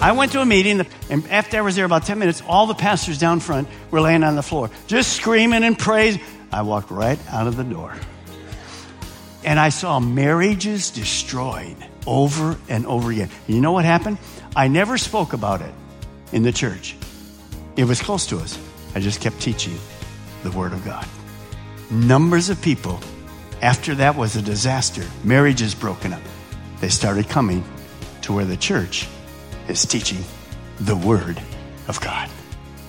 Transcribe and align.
I 0.00 0.12
went 0.12 0.32
to 0.32 0.40
a 0.40 0.46
meeting, 0.46 0.86
and 1.10 1.28
after 1.28 1.58
I 1.58 1.60
was 1.60 1.76
there 1.76 1.84
about 1.84 2.06
10 2.06 2.18
minutes, 2.18 2.42
all 2.46 2.66
the 2.66 2.74
pastors 2.74 3.18
down 3.18 3.38
front 3.38 3.68
were 3.90 4.00
laying 4.00 4.22
on 4.22 4.34
the 4.34 4.42
floor, 4.42 4.70
just 4.86 5.12
screaming 5.12 5.62
and 5.62 5.78
praise. 5.78 6.18
I 6.50 6.62
walked 6.62 6.90
right 6.90 7.18
out 7.28 7.46
of 7.46 7.56
the 7.56 7.64
door. 7.64 7.94
And 9.44 9.60
I 9.60 9.68
saw 9.68 10.00
marriages 10.00 10.90
destroyed 10.90 11.76
over 12.06 12.58
and 12.68 12.86
over 12.86 13.10
again. 13.10 13.28
And 13.46 13.54
you 13.54 13.60
know 13.60 13.72
what 13.72 13.84
happened? 13.84 14.16
I 14.56 14.68
never 14.68 14.96
spoke 14.96 15.34
about 15.34 15.60
it 15.60 15.72
in 16.32 16.44
the 16.44 16.52
church. 16.52 16.96
It 17.76 17.84
was 17.84 18.00
close 18.00 18.26
to 18.28 18.38
us. 18.38 18.58
I 18.94 19.00
just 19.00 19.20
kept 19.20 19.38
teaching 19.38 19.78
the 20.42 20.50
Word 20.50 20.72
of 20.72 20.82
God. 20.82 21.06
Numbers 21.90 22.48
of 22.48 22.60
people, 22.62 23.00
after 23.60 23.94
that 23.96 24.16
was 24.16 24.34
a 24.34 24.42
disaster, 24.42 25.04
marriages 25.24 25.74
broken 25.74 26.14
up. 26.14 26.22
They 26.80 26.88
started 26.88 27.28
coming 27.28 27.62
to 28.22 28.32
where 28.32 28.46
the 28.46 28.56
church 28.56 29.06
is 29.70 29.86
teaching 29.86 30.18
the 30.80 30.96
Word 30.96 31.40
of 31.86 32.00
God. 32.00 32.28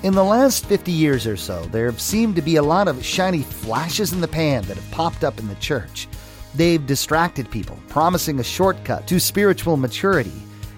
In 0.01 0.15
the 0.15 0.23
last 0.23 0.65
50 0.65 0.91
years 0.91 1.27
or 1.27 1.37
so, 1.37 1.63
there 1.65 1.85
have 1.85 2.01
seemed 2.01 2.35
to 2.35 2.41
be 2.41 2.55
a 2.55 2.63
lot 2.63 2.87
of 2.87 3.05
shiny 3.05 3.43
flashes 3.43 4.13
in 4.13 4.19
the 4.19 4.27
pan 4.27 4.63
that 4.63 4.77
have 4.77 4.91
popped 4.91 5.23
up 5.23 5.39
in 5.39 5.47
the 5.47 5.55
church. 5.55 6.07
They've 6.55 6.83
distracted 6.83 7.51
people, 7.51 7.77
promising 7.87 8.39
a 8.39 8.43
shortcut 8.43 9.07
to 9.07 9.19
spiritual 9.19 9.77
maturity. 9.77 10.33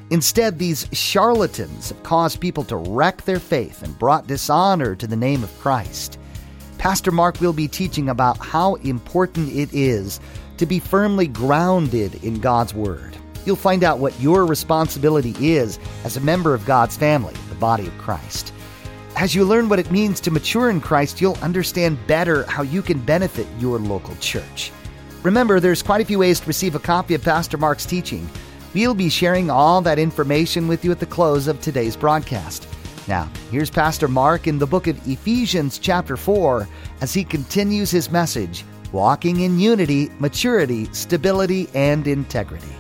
Instead, 0.10 0.60
these 0.60 0.88
charlatans 0.92 1.90
have 1.90 2.04
caused 2.04 2.42
people 2.42 2.66
to 2.66 2.76
wreck 2.76 3.22
their 3.22 3.40
faith 3.40 3.82
and 3.82 3.98
brought 3.98 4.28
dishonor 4.28 4.96
to 4.96 5.08
the 5.08 5.16
name 5.16 5.42
of 5.42 5.60
Christ. 5.60 6.20
Pastor 6.78 7.12
Mark 7.12 7.40
will 7.40 7.54
be 7.54 7.70
teaching 7.70 8.10
about 8.10 8.38
how 8.40 8.76
important 8.76 9.54
it 9.54 9.74
is 9.74 10.20
to 10.58 10.66
be 10.66 10.80
firmly 10.80 11.28
grounded 11.28 12.22
in 12.26 12.42
God's 12.42 12.74
Word. 12.74 13.16
You'll 13.46 13.56
find 13.56 13.84
out 13.84 14.00
what 14.00 14.20
your 14.20 14.46
responsibility 14.46 15.36
is 15.40 15.80
as 16.04 16.18
a 16.18 16.22
member 16.22 16.54
of 16.54 16.66
God's 16.66 16.98
family, 16.98 17.34
the 17.50 17.56
body 17.56 17.88
of 17.88 17.98
Christ. 17.98 18.54
As 19.16 19.36
you 19.36 19.46
learn 19.46 19.70
what 19.70 19.80
it 19.80 19.92
means 19.92 20.20
to 20.22 20.32
mature 20.32 20.70
in 20.70 20.82
Christ, 20.82 21.22
you'll 21.22 21.38
understand 21.42 22.08
better 22.08 22.44
how 22.44 22.64
you 22.64 22.82
can 22.82 23.00
benefit 23.00 23.48
your 23.60 23.78
local 23.78 24.16
church. 24.16 24.72
Remember, 25.22 25.60
there's 25.60 25.84
quite 25.84 26.02
a 26.02 26.06
few 26.06 26.20
ways 26.20 26.40
to 26.40 26.48
receive 26.48 26.76
a 26.76 26.80
copy 26.80 27.14
of 27.14 27.24
Pastor 27.24 27.58
Mark's 27.58 27.86
teaching. 27.86 28.28
We'll 28.74 28.96
be 28.96 29.10
sharing 29.10 29.50
all 29.50 29.82
that 29.82 30.00
information 30.00 30.68
with 30.68 30.84
you 30.84 30.92
at 30.92 31.00
the 31.00 31.06
close 31.06 31.48
of 31.48 31.62
today's 31.62 31.96
broadcast. 31.96 32.68
Now, 33.08 33.30
here's 33.52 33.70
Pastor 33.70 34.08
Mark 34.08 34.48
in 34.48 34.58
the 34.58 34.66
book 34.66 34.88
of 34.88 35.08
Ephesians, 35.08 35.78
chapter 35.78 36.18
4, 36.18 36.68
as 37.02 37.14
he 37.14 37.24
continues 37.24 37.92
his 37.92 38.10
message 38.10 38.66
walking 38.92 39.42
in 39.42 39.60
unity, 39.60 40.10
maturity, 40.20 40.88
stability, 40.94 41.68
and 41.74 42.08
integrity. 42.08 42.76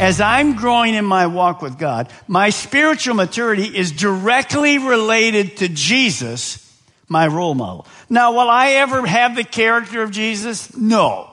As 0.00 0.20
I'm 0.20 0.54
growing 0.54 0.94
in 0.94 1.04
my 1.04 1.26
walk 1.26 1.60
with 1.60 1.76
God, 1.76 2.08
my 2.28 2.50
spiritual 2.50 3.14
maturity 3.14 3.64
is 3.64 3.90
directly 3.90 4.78
related 4.78 5.56
to 5.56 5.68
Jesus, 5.68 6.64
my 7.08 7.26
role 7.26 7.54
model. 7.54 7.84
Now, 8.08 8.30
will 8.32 8.48
I 8.48 8.70
ever 8.74 9.04
have 9.04 9.34
the 9.34 9.42
character 9.42 10.00
of 10.02 10.12
Jesus? 10.12 10.74
No. 10.76 11.28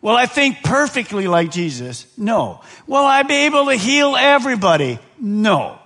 Will 0.00 0.16
I 0.16 0.26
think 0.26 0.62
perfectly 0.62 1.26
like 1.26 1.50
Jesus? 1.50 2.06
No. 2.16 2.60
Will 2.86 3.04
I 3.04 3.24
be 3.24 3.46
able 3.46 3.66
to 3.66 3.74
heal 3.74 4.14
everybody? 4.16 5.00
No. 5.20 5.76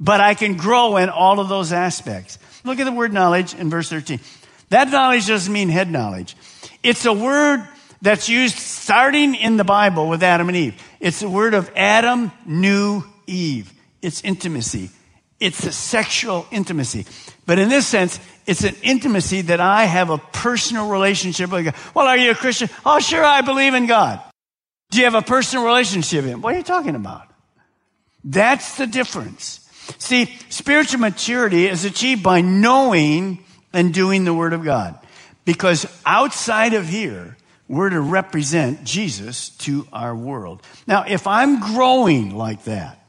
But 0.00 0.22
I 0.22 0.32
can 0.32 0.56
grow 0.56 0.96
in 0.96 1.10
all 1.10 1.40
of 1.40 1.50
those 1.50 1.74
aspects. 1.74 2.38
Look 2.64 2.80
at 2.80 2.84
the 2.84 2.92
word 2.92 3.12
knowledge 3.12 3.52
in 3.54 3.68
verse 3.68 3.90
13. 3.90 4.18
That 4.70 4.88
knowledge 4.88 5.26
doesn't 5.26 5.52
mean 5.52 5.68
head 5.68 5.90
knowledge. 5.90 6.36
It's 6.84 7.06
a 7.06 7.12
word 7.12 7.66
that's 8.02 8.28
used 8.28 8.58
starting 8.58 9.34
in 9.34 9.56
the 9.56 9.64
Bible 9.64 10.08
with 10.08 10.22
Adam 10.22 10.48
and 10.48 10.56
Eve. 10.56 10.80
It's 11.00 11.20
the 11.20 11.30
word 11.30 11.54
of 11.54 11.70
Adam 11.74 12.30
knew 12.44 13.02
Eve. 13.26 13.72
It's 14.02 14.22
intimacy. 14.22 14.90
It's 15.40 15.64
a 15.64 15.72
sexual 15.72 16.46
intimacy. 16.50 17.06
But 17.46 17.58
in 17.58 17.70
this 17.70 17.86
sense, 17.86 18.20
it's 18.46 18.64
an 18.64 18.76
intimacy 18.82 19.40
that 19.42 19.60
I 19.60 19.84
have 19.84 20.10
a 20.10 20.18
personal 20.18 20.90
relationship 20.90 21.50
with 21.50 21.64
God. 21.64 21.74
Well, 21.94 22.06
are 22.06 22.18
you 22.18 22.32
a 22.32 22.34
Christian? 22.34 22.68
Oh, 22.84 23.00
sure, 23.00 23.24
I 23.24 23.40
believe 23.40 23.72
in 23.72 23.86
God. 23.86 24.20
Do 24.90 24.98
you 24.98 25.04
have 25.04 25.14
a 25.14 25.22
personal 25.22 25.64
relationship 25.64 26.24
with 26.24 26.32
Him? 26.34 26.42
What 26.42 26.54
are 26.54 26.58
you 26.58 26.62
talking 26.62 26.94
about? 26.94 27.26
That's 28.22 28.76
the 28.76 28.86
difference. 28.86 29.60
See, 29.98 30.26
spiritual 30.50 31.00
maturity 31.00 31.66
is 31.66 31.86
achieved 31.86 32.22
by 32.22 32.42
knowing 32.42 33.42
and 33.72 33.92
doing 33.92 34.24
the 34.24 34.34
Word 34.34 34.52
of 34.52 34.62
God. 34.62 34.98
Because 35.44 35.86
outside 36.06 36.74
of 36.74 36.88
here, 36.88 37.36
we're 37.68 37.90
to 37.90 38.00
represent 38.00 38.84
Jesus 38.84 39.50
to 39.50 39.86
our 39.92 40.14
world. 40.14 40.62
Now, 40.86 41.04
if 41.06 41.26
I'm 41.26 41.60
growing 41.60 42.34
like 42.34 42.64
that, 42.64 43.00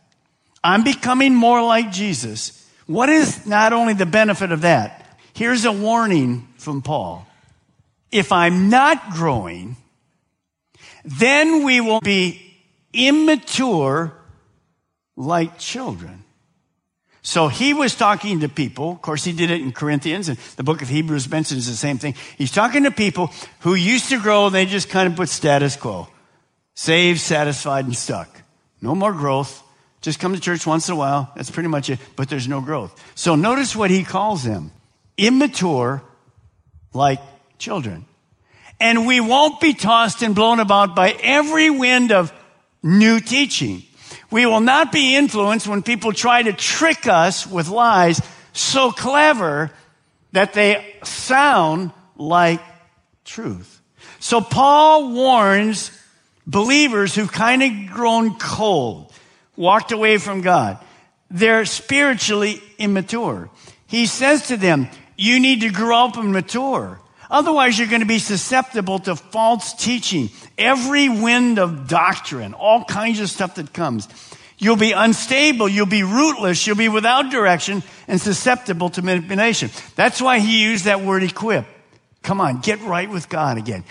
I'm 0.63 0.84
becoming 0.84 1.34
more 1.35 1.62
like 1.62 1.91
Jesus. 1.91 2.68
What 2.88 3.09
is 3.09 3.46
not 3.46 3.73
only 3.73 3.94
the 3.94 4.06
benefit 4.06 4.51
of 4.51 4.62
that? 4.62 5.18
Here's 5.34 5.66
a 5.66 5.72
warning 5.72 6.47
from 6.57 6.81
Paul. 6.81 7.28
If 8.12 8.31
I'm 8.31 8.69
not 8.69 9.12
growing, 9.12 9.75
then 11.03 11.63
we 11.63 11.81
will 11.81 12.02
be 12.02 12.41
immature 12.94 14.13
like 15.16 15.57
children. 15.59 16.25
So 17.25 17.47
he 17.47 17.74
was 17.74 17.96
talking 17.96 18.41
to 18.41 18.50
people. 18.50 18.91
Of 18.91 19.02
course, 19.02 19.24
he 19.24 19.31
did 19.31 19.50
it 19.50 19.59
in 19.59 19.72
Corinthians 19.72 20.30
and 20.30 20.38
the 20.58 20.63
book 20.63 20.84
of 20.84 20.90
Hebrews 20.90 21.28
mentions 21.28 21.66
the 21.66 21.74
same 21.74 21.97
thing. 21.97 22.13
He's 22.38 22.52
talking 22.52 22.84
to 22.84 22.91
people 22.91 23.31
who 23.62 23.74
used 23.74 24.09
to 24.09 24.22
grow 24.22 24.46
and 24.46 24.53
they 24.53 24.68
just 24.68 24.90
kind 24.90 25.08
of 25.08 25.16
put 25.16 25.30
status 25.30 25.75
quo. 25.75 26.08
Saved, 26.75 27.19
satisfied, 27.19 27.85
and 27.85 27.96
stuck. 27.96 28.30
No 28.80 28.94
more 28.94 29.12
growth. 29.12 29.64
Just 30.02 30.19
come 30.19 30.35
to 30.35 30.40
church 30.40 30.68
once 30.68 30.88
in 30.88 30.94
a 30.94 30.97
while. 30.97 31.31
That's 31.35 31.50
pretty 31.50 31.68
much 31.68 31.90
it. 31.90 31.97
But 32.16 32.30
there's 32.30 32.47
no 32.47 32.62
growth. 32.62 32.94
So 33.16 33.34
notice 33.34 33.75
what 33.75 33.90
he 33.90 34.03
calls 34.03 34.44
them. 34.44 34.69
Immature 35.18 36.03
like 36.94 37.22
children. 37.58 38.06
And 38.80 39.08
we 39.08 39.19
won't 39.19 39.59
be 39.59 39.74
tossed 39.74 40.22
and 40.22 40.35
blown 40.35 40.59
about 40.59 40.96
by 40.96 41.18
every 41.24 41.72
wind 41.72 42.12
of 42.12 42.31
new 42.84 43.19
teaching. 43.19 43.81
We 44.31 44.46
will 44.46 44.62
not 44.62 44.91
be 44.91 45.16
influenced 45.16 45.68
when 45.68 45.84
people 45.84 46.12
try 46.12 46.44
to 46.44 46.53
trick 46.53 47.08
us 47.08 47.46
with 47.46 47.69
lies 47.69 48.22
so 48.53 48.91
clever 48.91 49.72
that 50.31 50.53
they 50.53 50.96
sound 51.03 51.91
like 52.18 52.62
truth. 53.24 53.81
So 54.19 54.41
Paul 54.41 55.14
warns 55.14 55.91
believers 56.47 57.16
who've 57.16 57.32
kind 57.32 57.64
of 57.64 57.94
grown 57.94 58.38
cold, 58.38 59.14
walked 59.55 59.91
away 59.91 60.17
from 60.17 60.41
God. 60.41 60.79
They're 61.29 61.66
spiritually 61.66 62.61
immature. 62.78 63.49
He 63.88 64.05
says 64.05 64.47
to 64.47 64.58
them, 64.58 64.90
you 65.17 65.40
need 65.40 65.61
to 65.61 65.70
grow 65.70 66.05
up 66.05 66.17
and 66.17 66.34
mature. 66.34 66.99
Otherwise, 67.35 67.78
you're 67.78 67.90
going 67.90 67.99
to 67.99 68.08
be 68.08 68.17
susceptible 68.17 68.97
to 68.97 69.14
false 69.14 69.73
teaching, 69.73 70.29
every 70.58 71.09
wind 71.09 71.59
of 71.59 71.85
doctrine, 71.85 72.53
all 72.53 72.85
kinds 72.85 73.20
of 73.20 73.29
stuff 73.29 73.55
that 73.55 73.73
comes. 73.73 74.08
You'll 74.58 74.78
be 74.78 74.93
unstable, 74.93 75.67
you'll 75.67 75.85
be 75.85 76.03
rootless, 76.03 76.66
you'll 76.66 76.78
be 76.78 76.87
without 76.87 77.32
direction 77.32 77.84
and 78.08 78.22
susceptible 78.22 78.90
to 78.91 79.02
manipulation. 79.02 79.70
That's 79.97 80.22
why 80.22 80.40
he 80.40 80.64
used 80.64 80.85
that 80.85 81.02
word 81.02 81.23
equip. 81.23 81.66
Come 82.23 82.40
on, 82.40 82.61
get 82.61 82.79
right 82.84 83.09
with 83.09 83.28
God 83.28 83.58
again. 83.58 83.84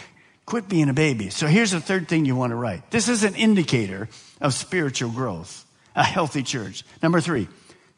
Quit 0.46 0.67
being 0.67 0.88
a 0.88 0.94
baby. 0.94 1.29
So 1.29 1.46
here's 1.46 1.73
the 1.73 1.82
third 1.82 2.08
thing 2.08 2.25
you 2.25 2.37
want 2.37 2.52
to 2.52 2.56
write. 2.56 2.91
This 2.91 3.11
is 3.11 3.25
an 3.25 3.35
indicator 3.35 4.08
of 4.41 4.55
spiritual 4.55 5.11
growth, 5.11 5.67
a 5.94 6.02
healthy 6.02 6.43
church. 6.43 6.82
Number 7.02 7.20
three, 7.20 7.49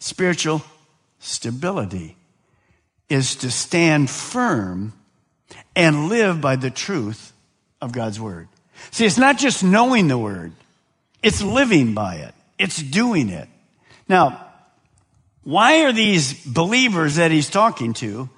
spiritual 0.00 0.64
stability 1.20 2.16
is 3.08 3.36
to 3.36 3.50
stand 3.52 4.10
firm 4.10 4.92
and 5.74 6.08
live 6.08 6.40
by 6.40 6.56
the 6.56 6.70
truth 6.70 7.32
of 7.80 7.92
God's 7.92 8.20
word. 8.20 8.48
See, 8.90 9.06
it's 9.06 9.18
not 9.18 9.38
just 9.38 9.62
knowing 9.64 10.08
the 10.08 10.18
word, 10.18 10.52
it's 11.22 11.42
living 11.42 11.94
by 11.94 12.16
it, 12.16 12.34
it's 12.58 12.82
doing 12.82 13.28
it. 13.28 13.48
Now, 14.08 14.46
why 15.44 15.84
are 15.84 15.92
these 15.92 16.44
believers 16.44 17.16
that 17.16 17.30
he's 17.30 17.48
talking 17.48 17.92
to 17.94 18.28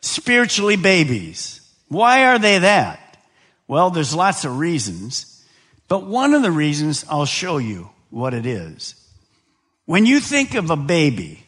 spiritually 0.00 0.76
babies? 0.76 1.60
Why 1.88 2.26
are 2.26 2.38
they 2.38 2.58
that? 2.58 3.18
Well, 3.66 3.90
there's 3.90 4.14
lots 4.14 4.44
of 4.44 4.58
reasons, 4.58 5.44
but 5.88 6.06
one 6.06 6.34
of 6.34 6.42
the 6.42 6.50
reasons 6.50 7.04
I'll 7.08 7.26
show 7.26 7.58
you 7.58 7.90
what 8.10 8.34
it 8.34 8.46
is. 8.46 8.94
When 9.84 10.06
you 10.06 10.20
think 10.20 10.54
of 10.54 10.70
a 10.70 10.76
baby, 10.76 11.44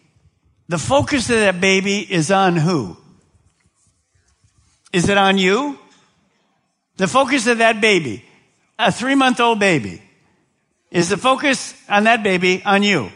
the 0.68 0.78
focus 0.78 1.30
of 1.30 1.36
that 1.36 1.60
baby 1.60 2.00
is 2.00 2.30
on 2.30 2.56
who? 2.56 2.96
Is 4.92 5.08
it 5.08 5.16
on 5.16 5.38
you? 5.38 5.78
The 6.96 7.06
focus 7.06 7.46
of 7.46 7.58
that 7.58 7.80
baby, 7.80 8.24
a 8.78 8.92
three 8.92 9.14
month 9.14 9.40
old 9.40 9.58
baby, 9.58 10.02
is 10.90 11.08
the 11.08 11.16
focus 11.16 11.74
on 11.88 12.04
that 12.04 12.22
baby 12.22 12.62
on 12.64 12.82
you? 12.82 13.10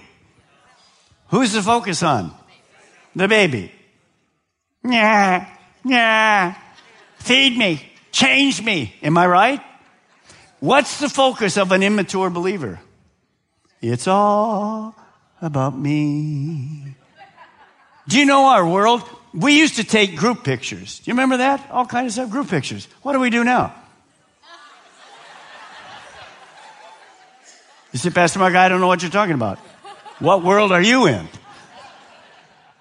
Who's 1.28 1.52
the 1.52 1.62
focus 1.62 2.02
on? 2.02 2.32
The 3.16 3.28
baby. 3.28 3.72
Yeah, 4.84 5.48
yeah. 5.84 6.54
Feed 7.18 7.56
me, 7.58 7.80
change 8.12 8.62
me. 8.62 8.94
Am 9.02 9.18
I 9.18 9.26
right? 9.26 9.60
What's 10.60 11.00
the 11.00 11.08
focus 11.08 11.56
of 11.56 11.72
an 11.72 11.82
immature 11.82 12.30
believer? 12.30 12.80
It's 13.82 14.06
all 14.06 14.94
about 15.42 15.76
me. 15.76 16.94
Do 18.08 18.18
you 18.18 18.24
know 18.24 18.46
our 18.46 18.66
world? 18.66 19.02
We 19.34 19.58
used 19.58 19.76
to 19.76 19.84
take 19.84 20.16
group 20.16 20.44
pictures. 20.44 21.00
Do 21.00 21.10
you 21.10 21.14
remember 21.14 21.38
that? 21.38 21.69
All 21.70 21.86
kinds 21.86 22.06
of 22.06 22.12
stuff, 22.12 22.31
group 22.31 22.48
pictures. 22.48 22.86
What 23.02 23.14
do 23.14 23.20
we 23.20 23.31
do 23.31 23.42
now? 23.42 23.75
You 27.92 27.98
say, 27.98 28.10
Pastor 28.10 28.38
Mark, 28.38 28.54
I 28.54 28.69
don't 28.69 28.81
know 28.81 28.86
what 28.86 29.02
you're 29.02 29.10
talking 29.10 29.34
about. 29.34 29.58
What 30.20 30.42
world 30.42 30.70
are 30.70 30.82
you 30.82 31.06
in? 31.06 31.28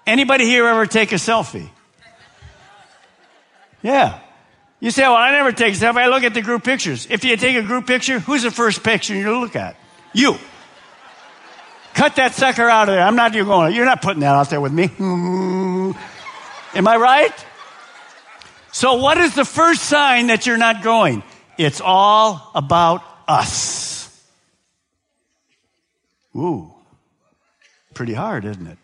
Anybody 0.06 0.44
here 0.44 0.66
ever 0.66 0.86
take 0.86 1.12
a 1.12 1.16
selfie? 1.16 1.68
Yeah. 3.82 4.20
You 4.78 4.90
say, 4.90 5.02
well, 5.02 5.16
I 5.16 5.32
never 5.32 5.50
take 5.50 5.74
a 5.74 5.76
selfie. 5.76 5.98
I 5.98 6.06
look 6.06 6.22
at 6.22 6.34
the 6.34 6.42
group 6.42 6.62
pictures. 6.62 7.06
If 7.10 7.24
you 7.24 7.36
take 7.36 7.56
a 7.56 7.62
group 7.62 7.86
picture, 7.86 8.20
who's 8.20 8.42
the 8.42 8.50
first 8.50 8.82
picture 8.84 9.14
you 9.14 9.40
look 9.40 9.56
at? 9.56 9.76
You. 10.12 10.36
Cut 11.94 12.16
that 12.16 12.34
sucker 12.34 12.68
out 12.68 12.88
of 12.88 12.94
there. 12.94 13.02
I'm 13.02 13.16
not 13.16 13.34
even 13.34 13.46
going, 13.46 13.74
you're 13.74 13.84
not 13.84 14.02
putting 14.02 14.20
that 14.20 14.34
out 14.34 14.50
there 14.50 14.60
with 14.60 14.72
me. 14.72 15.94
Am 16.74 16.88
I 16.88 16.96
right? 16.96 17.46
So 18.72 18.94
what 18.94 19.18
is 19.18 19.34
the 19.34 19.44
first 19.44 19.82
sign 19.84 20.26
that 20.26 20.46
you're 20.46 20.58
not 20.58 20.82
going? 20.82 21.22
It's 21.56 21.80
all 21.80 22.50
about 22.54 23.02
us. 23.28 24.10
Ooh. 26.36 26.72
Pretty 27.94 28.14
hard, 28.14 28.44
isn't 28.44 28.66
it? 28.66 28.78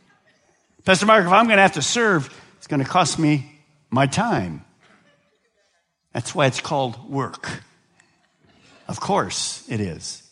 Pastor 0.85 1.07
Mark, 1.07 1.27
if 1.27 1.33
I'm 1.33 1.47
going 1.47 1.57
to 1.57 1.63
have 1.63 1.73
to 1.73 1.83
serve, 1.83 2.33
it's 2.59 2.69
going 2.69 2.83
to 2.83 2.89
cost 2.89 3.19
me 3.19 3.61
my 3.91 4.07
time. 4.07 4.65
That's 6.13 6.35
why 6.35 6.47
it's 6.47 6.61
called 6.61 7.11
work. 7.11 7.63
Of 8.87 9.01
course 9.01 9.65
it 9.69 9.81
is. 9.81 10.23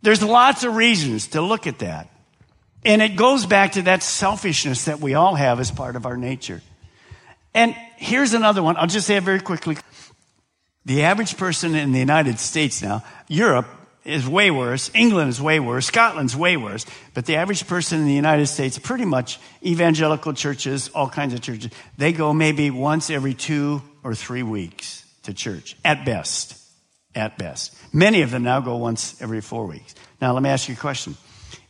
There's 0.00 0.22
lots 0.22 0.64
of 0.64 0.76
reasons 0.76 1.28
to 1.28 1.42
look 1.42 1.66
at 1.66 1.80
that. 1.80 2.10
And 2.84 3.00
it 3.00 3.16
goes 3.16 3.46
back 3.46 3.72
to 3.72 3.82
that 3.82 4.02
selfishness 4.02 4.84
that 4.84 5.00
we 5.00 5.14
all 5.14 5.34
have 5.34 5.58
as 5.60 5.70
part 5.70 5.96
of 5.96 6.06
our 6.06 6.16
nature. 6.16 6.60
And 7.54 7.74
here's 7.96 8.34
another 8.34 8.62
one. 8.62 8.76
I'll 8.76 8.86
just 8.86 9.06
say 9.06 9.16
it 9.16 9.22
very 9.22 9.40
quickly. 9.40 9.76
The 10.84 11.04
average 11.04 11.36
person 11.36 11.74
in 11.74 11.92
the 11.92 11.98
United 11.98 12.38
States 12.38 12.82
now, 12.82 13.02
Europe, 13.28 13.66
is 14.04 14.28
way 14.28 14.50
worse. 14.50 14.90
England 14.94 15.30
is 15.30 15.40
way 15.40 15.60
worse. 15.60 15.86
Scotland's 15.86 16.36
way 16.36 16.58
worse. 16.58 16.84
But 17.14 17.24
the 17.24 17.36
average 17.36 17.66
person 17.66 18.00
in 18.00 18.06
the 18.06 18.12
United 18.12 18.48
States, 18.48 18.78
pretty 18.78 19.06
much 19.06 19.40
evangelical 19.64 20.34
churches, 20.34 20.90
all 20.94 21.08
kinds 21.08 21.32
of 21.32 21.40
churches, 21.40 21.70
they 21.96 22.12
go 22.12 22.34
maybe 22.34 22.70
once 22.70 23.08
every 23.08 23.32
two 23.32 23.82
or 24.02 24.14
three 24.14 24.42
weeks 24.42 25.04
to 25.22 25.32
church, 25.32 25.76
at 25.84 26.04
best. 26.04 26.60
At 27.14 27.38
best. 27.38 27.74
Many 27.94 28.20
of 28.22 28.30
them 28.30 28.42
now 28.42 28.60
go 28.60 28.76
once 28.76 29.20
every 29.22 29.40
four 29.40 29.66
weeks. 29.66 29.94
Now, 30.20 30.34
let 30.34 30.42
me 30.42 30.50
ask 30.50 30.68
you 30.68 30.74
a 30.74 30.78
question. 30.78 31.16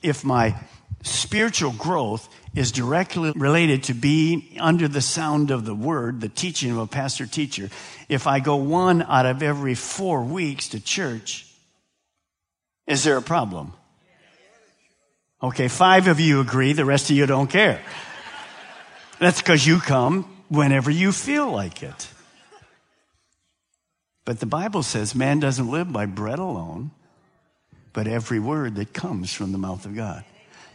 If 0.03 0.25
my 0.25 0.57
spiritual 1.05 1.73
growth 1.73 2.29
is 2.55 2.73
directly 2.73 3.33
related 3.37 3.85
to 3.85 3.95
being 3.95 4.57
under 4.59 4.89
the 4.89 5.01
sound 5.01 5.51
of 5.51 5.65
the 5.65 5.75
word, 5.75 6.21
the 6.21 6.29
teaching 6.29 6.71
of 6.71 6.79
a 6.79 6.87
pastor 6.87 7.27
teacher, 7.27 7.69
if 8.09 8.27
I 8.27 8.41
go 8.41 8.57
one 8.57 9.03
out 9.03 9.27
of 9.27 9.43
every 9.43 9.75
four 9.75 10.23
weeks 10.23 10.69
to 10.71 10.81
church, 10.81 11.47
is 12.87 13.05
there 13.05 13.17
a 13.17 13.23
problem? 13.23 13.73
Okay, 15.43 15.69
five 15.69 16.09
of 16.09 16.21
you 16.21 16.41
agree, 16.41 16.73
the 16.73 16.85
rest 16.85 17.11
of 17.11 17.17
you 17.17 17.27
don't 17.27 17.51
care. 17.51 17.83
That's 19.19 19.41
because 19.41 19.67
you 19.67 19.79
come 19.79 20.25
whenever 20.49 20.91
you 20.91 21.13
feel 21.13 21.51
like 21.51 21.83
it. 21.83 22.09
But 24.25 24.41
the 24.41 24.47
Bible 24.47 24.83
says 24.83 25.15
man 25.15 25.39
doesn't 25.39 25.71
live 25.71 25.93
by 25.93 26.07
bread 26.07 26.39
alone, 26.39 26.93
but 27.93 28.07
every 28.07 28.41
word 28.41 28.77
that 28.77 28.95
comes 28.95 29.35
from 29.35 29.53
the 29.53 29.59
mouth 29.59 29.85
of 29.85 29.95
God. 29.95 30.25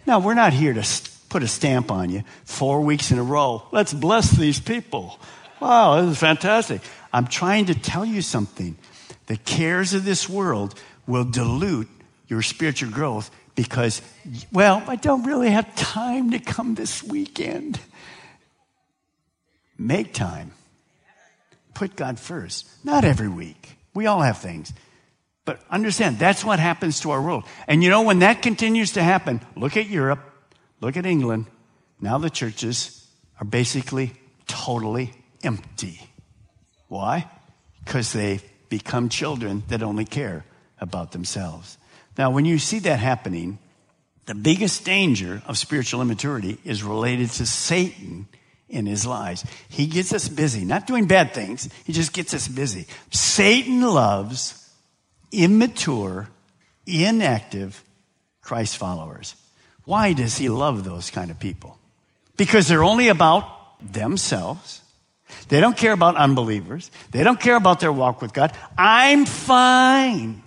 Now, 0.06 0.19
we're 0.19 0.34
not 0.34 0.54
here 0.54 0.74
to 0.74 1.10
put 1.30 1.44
a 1.44 1.48
stamp 1.48 1.92
on 1.92 2.10
you 2.10 2.24
four 2.46 2.81
weeks 2.81 3.12
in 3.12 3.19
a 3.19 3.24
row. 3.24 3.63
Let's 3.72 3.94
bless 3.94 4.31
these 4.31 4.60
people. 4.60 5.19
Wow, 5.60 6.01
this 6.01 6.12
is 6.12 6.18
fantastic. 6.18 6.81
I'm 7.13 7.28
trying 7.28 7.66
to 7.66 7.75
tell 7.75 8.06
you 8.06 8.22
something. 8.22 8.78
The 9.28 9.38
cares 9.38 9.94
of 9.94 10.06
this 10.06 10.28
world 10.28 10.80
will 11.06 11.25
dilute 11.25 11.90
your 12.28 12.42
spiritual 12.42 12.92
growth 12.92 13.30
because, 13.56 14.01
well, 14.51 14.84
I 14.88 14.96
don't 14.96 15.24
really 15.24 15.50
have 15.50 15.75
time 15.75 16.31
to 16.31 16.40
come 16.40 16.75
this 16.75 17.04
weekend. 17.04 17.80
Make 19.78 20.13
time. 20.13 20.51
Put 21.74 21.96
God 21.96 22.19
first. 22.19 22.68
Not 22.84 23.06
every 23.06 23.28
week. 23.28 23.78
We 23.94 24.06
all 24.06 24.22
have 24.22 24.38
things. 24.38 24.74
But 25.45 25.62
understand, 25.69 26.19
that's 26.19 26.44
what 26.44 26.59
happens 26.59 27.00
to 27.01 27.12
our 27.12 27.21
world. 27.21 27.44
And 27.68 27.83
you 27.83 27.89
know, 27.89 28.03
when 28.03 28.19
that 28.19 28.41
continues 28.41 28.94
to 28.94 29.03
happen, 29.03 29.41
look 29.56 29.77
at 29.77 29.88
Europe, 29.88 30.19
look 30.81 30.97
at 30.97 31.06
England. 31.06 31.47
Now 32.00 32.18
the 32.18 32.30
churches 32.30 33.07
are 33.39 33.45
basically 33.45 34.13
totally 34.47 35.13
empty. 35.44 36.01
Why? 36.88 37.30
Because 37.83 38.13
they 38.13 38.41
become 38.69 39.09
children 39.09 39.63
that 39.69 39.83
only 39.83 40.06
care 40.06 40.45
about 40.80 41.12
themselves. 41.12 41.77
Now, 42.17 42.31
when 42.31 42.46
you 42.46 42.60
see 42.60 42.79
that 42.79 43.00
happening, 43.00 43.60
the 44.25 44.36
biggest 44.36 44.86
danger 44.86 45.41
of 45.48 45.58
spiritual 45.58 46.01
immaturity 46.01 46.58
is 46.63 46.84
related 46.84 47.29
to 47.31 47.46
Satan 47.46 48.27
in 48.67 48.86
his 48.86 49.05
lies. 49.05 49.43
He 49.69 49.88
gets 49.88 50.13
us 50.13 50.29
busy, 50.29 50.65
not 50.65 50.86
doing 50.86 51.08
bad 51.08 51.34
things, 51.34 51.69
he 51.86 51.93
just 51.93 52.13
gets 52.13 52.34
us 52.34 52.48
busy. 52.48 52.86
Satan 53.12 53.81
loves 53.81 54.69
immature, 55.31 56.29
inactive 56.86 57.83
Christ 58.41 58.77
followers. 58.77 59.36
Why 59.86 60.13
does 60.13 60.38
he 60.38 60.50
love 60.50 60.83
those 60.83 61.09
kind 61.09 61.31
of 61.31 61.39
people? 61.39 61.77
Because 62.38 62.67
they're 62.67 62.83
only 62.83 63.07
about 63.07 63.45
themselves. 63.81 64.81
They 65.48 65.59
don't 65.62 65.77
care 65.77 65.93
about 65.93 66.15
unbelievers. 66.15 66.89
They 67.12 67.24
don't 67.24 67.39
care 67.39 67.55
about 67.55 67.79
their 67.79 67.91
walk 67.91 68.21
with 68.21 68.33
God. 68.33 68.53
I'm 68.77 69.25
fine. 69.25 70.41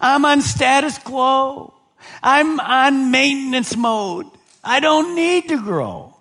I'm 0.00 0.24
on 0.24 0.40
status 0.42 0.98
quo. 0.98 1.74
I'm 2.22 2.60
on 2.60 3.10
maintenance 3.10 3.76
mode. 3.76 4.26
I 4.64 4.80
don't 4.80 5.14
need 5.14 5.48
to 5.48 5.62
grow. 5.62 6.16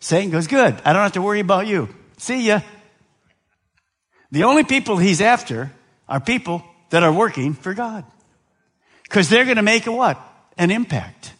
Satan 0.00 0.30
goes, 0.30 0.46
good. 0.46 0.74
I 0.84 0.92
don't 0.92 1.02
have 1.02 1.12
to 1.12 1.22
worry 1.22 1.40
about 1.40 1.66
you. 1.66 1.88
See 2.18 2.46
ya. 2.46 2.60
The 4.30 4.44
only 4.44 4.64
people 4.64 4.96
he's 4.96 5.20
after 5.20 5.72
are 6.08 6.20
people 6.20 6.62
that 6.94 7.02
are 7.02 7.12
working 7.12 7.54
for 7.54 7.74
God. 7.74 8.04
Because 9.02 9.28
they're 9.28 9.46
going 9.46 9.56
to 9.56 9.62
make 9.62 9.88
a 9.88 9.92
what? 9.92 10.16
An 10.56 10.70
impact. 10.70 11.32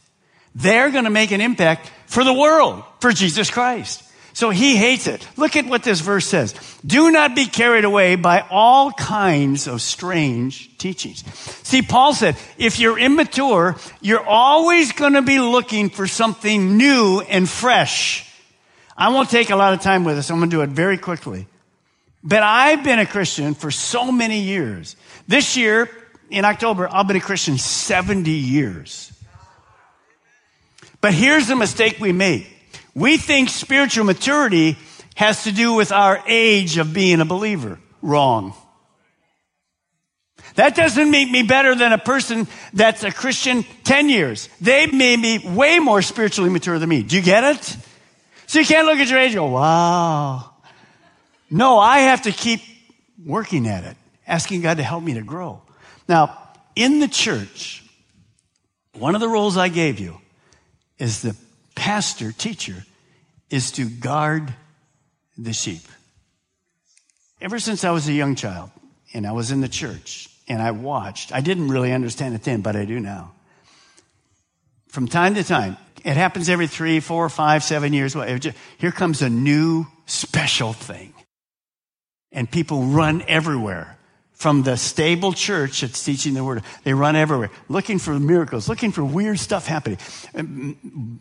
They're 0.52 0.90
going 0.90 1.04
to 1.04 1.10
make 1.10 1.30
an 1.30 1.40
impact 1.40 1.92
for 2.06 2.24
the 2.24 2.32
world, 2.32 2.82
for 2.98 3.12
Jesus 3.12 3.52
Christ. 3.52 4.02
So 4.32 4.50
he 4.50 4.74
hates 4.74 5.06
it. 5.06 5.24
Look 5.36 5.54
at 5.54 5.66
what 5.66 5.84
this 5.84 6.00
verse 6.00 6.26
says. 6.26 6.56
Do 6.84 7.12
not 7.12 7.36
be 7.36 7.46
carried 7.46 7.84
away 7.84 8.16
by 8.16 8.44
all 8.50 8.90
kinds 8.90 9.68
of 9.68 9.80
strange 9.80 10.76
teachings. 10.76 11.22
See, 11.62 11.82
Paul 11.82 12.14
said, 12.14 12.34
if 12.58 12.80
you're 12.80 12.98
immature, 12.98 13.76
you're 14.00 14.26
always 14.26 14.90
going 14.90 15.12
to 15.12 15.22
be 15.22 15.38
looking 15.38 15.88
for 15.88 16.08
something 16.08 16.76
new 16.76 17.20
and 17.20 17.48
fresh. 17.48 18.28
I 18.96 19.10
won't 19.10 19.30
take 19.30 19.50
a 19.50 19.56
lot 19.56 19.72
of 19.72 19.82
time 19.82 20.02
with 20.02 20.16
this. 20.16 20.32
I'm 20.32 20.38
going 20.38 20.50
to 20.50 20.56
do 20.56 20.62
it 20.62 20.70
very 20.70 20.98
quickly. 20.98 21.46
But 22.24 22.42
I've 22.42 22.82
been 22.82 22.98
a 22.98 23.06
Christian 23.06 23.52
for 23.54 23.70
so 23.70 24.10
many 24.10 24.40
years. 24.40 24.96
This 25.28 25.58
year, 25.58 25.90
in 26.30 26.46
October, 26.46 26.88
I've 26.90 27.06
been 27.06 27.18
a 27.18 27.20
Christian 27.20 27.58
70 27.58 28.30
years. 28.30 29.12
But 31.02 31.12
here's 31.12 31.48
the 31.48 31.56
mistake 31.56 32.00
we 32.00 32.12
make 32.12 32.46
We 32.94 33.18
think 33.18 33.50
spiritual 33.50 34.04
maturity 34.04 34.78
has 35.16 35.44
to 35.44 35.52
do 35.52 35.74
with 35.74 35.92
our 35.92 36.22
age 36.26 36.78
of 36.78 36.94
being 36.94 37.20
a 37.20 37.26
believer. 37.26 37.78
Wrong. 38.00 38.54
That 40.54 40.76
doesn't 40.76 41.10
make 41.10 41.30
me 41.30 41.42
better 41.42 41.74
than 41.74 41.92
a 41.92 41.98
person 41.98 42.46
that's 42.72 43.02
a 43.02 43.10
Christian 43.10 43.64
10 43.82 44.08
years. 44.08 44.48
They 44.60 44.86
may 44.86 45.16
be 45.16 45.38
way 45.38 45.78
more 45.78 46.00
spiritually 46.00 46.48
mature 46.48 46.78
than 46.78 46.88
me. 46.88 47.02
Do 47.02 47.16
you 47.16 47.22
get 47.22 47.44
it? 47.44 47.76
So 48.46 48.60
you 48.60 48.64
can't 48.64 48.86
look 48.86 48.98
at 48.98 49.08
your 49.08 49.18
age 49.18 49.32
and 49.32 49.40
go, 49.40 49.46
wow. 49.46 50.53
No, 51.50 51.78
I 51.78 52.00
have 52.00 52.22
to 52.22 52.32
keep 52.32 52.60
working 53.24 53.68
at 53.68 53.84
it, 53.84 53.96
asking 54.26 54.62
God 54.62 54.78
to 54.78 54.82
help 54.82 55.04
me 55.04 55.14
to 55.14 55.22
grow. 55.22 55.62
Now, 56.08 56.38
in 56.74 57.00
the 57.00 57.08
church, 57.08 57.84
one 58.94 59.14
of 59.14 59.20
the 59.20 59.28
roles 59.28 59.56
I 59.56 59.68
gave 59.68 60.00
you 60.00 60.18
is 60.98 61.22
the 61.22 61.36
pastor, 61.74 62.32
teacher, 62.32 62.84
is 63.50 63.72
to 63.72 63.88
guard 63.88 64.52
the 65.36 65.52
sheep. 65.52 65.82
Ever 67.40 67.58
since 67.58 67.84
I 67.84 67.90
was 67.90 68.08
a 68.08 68.12
young 68.12 68.34
child 68.34 68.70
and 69.12 69.26
I 69.26 69.32
was 69.32 69.50
in 69.50 69.60
the 69.60 69.68
church, 69.68 70.28
and 70.48 70.60
I 70.60 70.72
watched. 70.72 71.32
I 71.32 71.40
didn't 71.40 71.68
really 71.68 71.92
understand 71.92 72.34
it 72.34 72.42
then, 72.42 72.60
but 72.60 72.76
I 72.76 72.84
do 72.84 73.00
now. 73.00 73.32
From 74.88 75.08
time 75.08 75.34
to 75.36 75.44
time, 75.44 75.76
it 76.04 76.16
happens 76.16 76.48
every 76.48 76.66
three, 76.66 77.00
four, 77.00 77.28
five, 77.28 77.64
seven 77.64 77.92
years. 77.92 78.14
Here 78.78 78.92
comes 78.92 79.22
a 79.22 79.30
new 79.30 79.86
special 80.06 80.72
thing. 80.72 81.14
And 82.34 82.50
people 82.50 82.82
run 82.82 83.24
everywhere 83.26 83.94
from 84.34 84.62
the 84.62 84.76
stable 84.76 85.32
church 85.32 85.80
that's 85.80 86.04
teaching 86.04 86.34
the 86.34 86.44
word. 86.44 86.62
They 86.82 86.92
run 86.92 87.16
everywhere, 87.16 87.50
looking 87.68 87.98
for 87.98 88.18
miracles, 88.18 88.68
looking 88.68 88.92
for 88.92 89.02
weird 89.02 89.38
stuff 89.38 89.66
happening. 89.66 89.96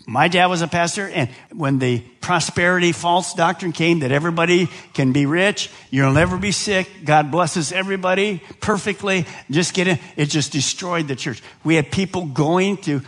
My 0.06 0.28
dad 0.28 0.48
was 0.48 0.62
a 0.62 0.68
pastor, 0.68 1.08
and 1.08 1.30
when 1.54 1.80
the 1.80 2.00
prosperity 2.20 2.92
false 2.92 3.34
doctrine 3.34 3.72
came 3.72 4.00
that 4.00 4.12
everybody 4.12 4.68
can 4.94 5.14
be 5.14 5.26
rich, 5.26 5.70
you'll 5.92 6.12
never 6.12 6.38
be 6.38 6.52
sick, 6.52 6.90
God 7.06 7.32
blesses 7.32 7.72
everybody 7.72 8.42
perfectly, 8.60 9.26
just 9.50 9.74
get 9.74 9.88
in, 9.88 10.00
it 10.18 10.26
just 10.26 10.52
destroyed 10.52 11.08
the 11.08 11.16
church. 11.16 11.42
We 11.64 11.76
had 11.76 11.92
people 11.92 12.26
going 12.26 12.78
to 12.78 12.98
uh, 12.98 13.02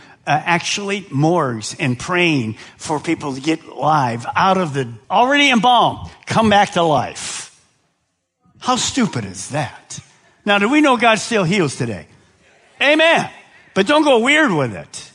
actually 0.44 1.06
morgues 1.10 1.76
and 1.78 1.98
praying 1.98 2.54
for 2.78 3.00
people 3.00 3.34
to 3.34 3.40
get 3.40 3.66
live 3.68 4.24
out 4.34 4.56
of 4.56 4.72
the 4.72 4.88
already 5.10 5.50
embalmed, 5.50 6.10
come 6.26 6.48
back 6.48 6.70
to 6.72 6.82
life. 6.82 7.45
How 8.58 8.76
stupid 8.76 9.24
is 9.24 9.50
that? 9.50 10.00
Now, 10.44 10.58
do 10.58 10.68
we 10.68 10.80
know 10.80 10.96
God 10.96 11.18
still 11.18 11.44
heals 11.44 11.76
today? 11.76 12.06
Amen. 12.80 13.30
But 13.74 13.86
don't 13.86 14.04
go 14.04 14.20
weird 14.20 14.52
with 14.52 14.74
it. 14.74 15.12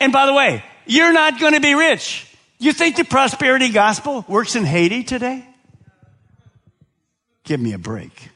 And 0.00 0.12
by 0.12 0.26
the 0.26 0.34
way, 0.34 0.64
you're 0.86 1.12
not 1.12 1.40
going 1.40 1.54
to 1.54 1.60
be 1.60 1.74
rich. 1.74 2.30
You 2.58 2.72
think 2.72 2.96
the 2.96 3.04
prosperity 3.04 3.70
gospel 3.70 4.24
works 4.28 4.56
in 4.56 4.64
Haiti 4.64 5.04
today? 5.04 5.46
Give 7.44 7.60
me 7.60 7.72
a 7.72 7.78
break. 7.78 8.30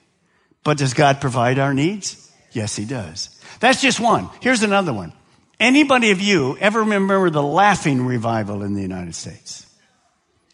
But 0.65 0.79
does 0.79 0.95
God 0.95 1.21
provide 1.21 1.59
our 1.59 1.75
needs? 1.75 2.31
Yes, 2.53 2.77
He 2.77 2.85
does. 2.85 3.31
That's 3.61 3.81
just 3.81 4.01
one. 4.01 4.29
Here's 4.41 4.63
another 4.63 4.93
one. 4.93 5.13
Anybody 5.59 6.11
of 6.11 6.21
you 6.21 6.57
ever 6.59 6.81
remember 6.81 7.31
the 7.31 7.43
laughing 7.43 8.07
revival 8.07 8.63
in 8.63 8.75
the 8.75 8.83
United 8.83 9.15
States? 9.15 9.67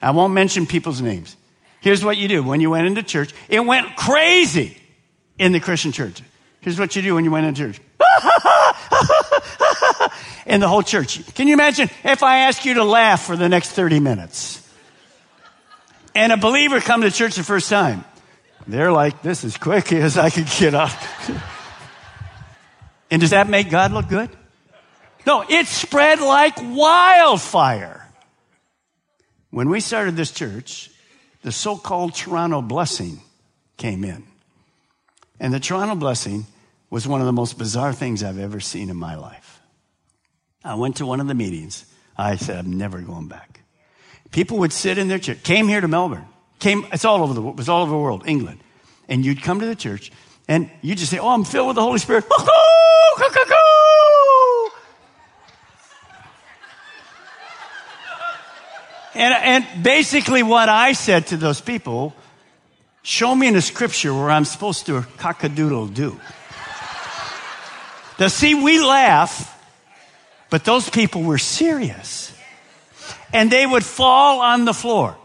I 0.01 0.13
won't 0.13 0.33
mention 0.33 0.67
people's 0.67 1.01
names. 1.01 1.37
Here's 1.85 2.03
what 2.03 2.17
you 2.17 2.29
do 2.29 2.43
when 2.43 2.63
you 2.63 2.71
went 2.71 2.87
into 2.87 3.03
church. 3.03 3.35
It 3.47 3.61
went 3.61 3.95
crazy 3.95 4.75
in 5.39 5.53
the 5.53 5.61
Christian 5.61 5.93
church. 5.93 6.23
Here's 6.63 6.79
what 6.79 6.97
you 6.97 7.03
do 7.03 7.15
when 7.15 7.27
you 7.27 7.31
went 7.31 7.45
into 7.45 7.75
church. 7.75 7.81
in 10.47 10.61
the 10.61 10.69
whole 10.69 10.83
church. 10.83 11.35
Can 11.35 11.47
you 11.47 11.53
imagine 11.53 11.91
if 12.03 12.23
I 12.23 12.39
ask 12.39 12.65
you 12.65 12.73
to 12.75 12.85
laugh 12.85 13.27
for 13.27 13.37
the 13.37 13.51
next 13.51 13.73
30 13.73 14.01
minutes? 14.01 14.67
And 16.15 16.33
a 16.33 16.39
believer 16.39 16.81
come 16.81 17.03
to 17.03 17.11
church 17.11 17.37
the 17.37 17.45
first 17.45 17.69
time. 17.69 18.03
They're 18.67 18.91
like, 18.91 19.21
this 19.21 19.45
is 19.45 19.59
quick 19.59 19.93
as 19.93 20.17
I 20.17 20.31
could 20.31 20.49
get 20.59 20.75
up. 20.75 20.99
and 23.11 23.21
does 23.21 23.33
that 23.33 23.47
make 23.47 23.69
God 23.69 23.93
look 23.93 24.09
good? 24.09 24.31
No, 25.27 25.45
it 25.47 25.67
spread 25.67 26.21
like 26.21 26.55
wildfire. 26.57 28.09
When 29.51 29.69
we 29.69 29.81
started 29.81 30.17
this 30.17 30.31
church, 30.31 30.91
the 31.45 31.53
so-called 31.53 32.15
Toronto 32.15 32.63
blessing 32.63 33.21
came 33.77 34.03
in. 34.03 34.25
And 35.39 35.53
the 35.53 35.61
Toronto 35.61 35.95
blessing 35.95 36.47
was 36.89 37.07
one 37.07 37.21
of 37.21 37.27
the 37.27 37.33
most 37.33 37.59
bizarre 37.59 37.93
things 37.93 38.23
I've 38.23 38.39
ever 38.39 38.61
seen 38.61 38.89
in 38.89 38.97
my 38.97 39.15
life. 39.15 39.61
I 40.65 40.75
went 40.77 40.97
to 40.97 41.07
one 41.07 41.21
of 41.21 41.29
the 41.29 41.35
meetings. 41.35 41.85
I 42.17 42.37
said, 42.37 42.57
I'm 42.57 42.79
never 42.79 43.01
going 43.03 43.29
back. 43.29 43.61
People 44.31 44.59
would 44.59 44.73
sit 44.73 44.97
in 44.97 45.09
their 45.09 45.19
church, 45.19 45.43
came 45.43 45.69
here 45.69 45.83
to 45.83 45.89
Melbourne, 45.89 46.25
came, 46.61 46.87
it's 46.93 47.05
all 47.05 47.23
over 47.23 47.35
the, 47.35 47.47
it 47.47 47.57
was 47.57 47.69
all 47.69 47.83
over 47.83 47.91
the 47.91 47.99
world, 47.99 48.25
England. 48.27 48.61
And 49.07 49.23
you'd 49.23 49.43
come 49.43 49.61
to 49.61 49.67
the 49.67 49.77
church 49.77 50.11
and 50.49 50.71
you'd 50.81 50.97
just 50.97 51.11
say, 51.11 51.19
Oh, 51.19 51.29
I'm 51.29 51.45
filled 51.45 51.69
with 51.69 51.77
the 51.77 51.83
Holy 51.83 51.99
Spirit. 51.99 52.25
Oh, 53.17 53.64
And, 59.15 59.35
and 59.35 59.83
basically 59.83 60.43
what 60.43 60.69
I 60.69 60.93
said 60.93 61.29
to 61.29 61.37
those 61.37 61.61
people 61.61 62.15
Show 63.07 63.35
me 63.35 63.49
in 63.49 63.53
the 63.53 63.61
scripture 63.61 64.15
where 64.15 64.31
I'm 64.31 64.47
supposed 64.47 64.87
to 64.87 65.03
cockadoodle 65.19 65.93
do. 65.93 66.19
Now, 68.19 68.29
see, 68.29 68.55
we 68.55 68.83
laugh, 68.83 69.61
but 70.49 70.65
those 70.65 70.89
people 70.89 71.23
were 71.23 71.37
serious. 71.37 72.35
And 73.31 73.53
they 73.53 73.67
would 73.67 73.85
fall 73.85 74.41
on 74.41 74.65
the 74.65 74.73
floor. 74.73 75.19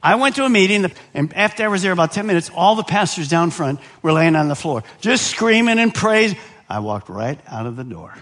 I 0.00 0.14
went 0.14 0.36
to 0.36 0.44
a 0.44 0.48
meeting, 0.48 0.92
and 1.12 1.34
after 1.34 1.64
I 1.64 1.68
was 1.68 1.82
there 1.82 1.90
about 1.90 2.12
10 2.12 2.24
minutes, 2.24 2.52
all 2.54 2.76
the 2.76 2.84
pastors 2.84 3.28
down 3.28 3.50
front 3.50 3.80
were 4.02 4.12
laying 4.12 4.36
on 4.36 4.46
the 4.46 4.54
floor, 4.54 4.84
just 5.00 5.26
screaming 5.26 5.80
and 5.80 5.92
praise. 5.92 6.36
I 6.68 6.78
walked 6.78 7.08
right 7.08 7.40
out 7.48 7.66
of 7.66 7.74
the 7.74 7.84
door. 7.84 8.14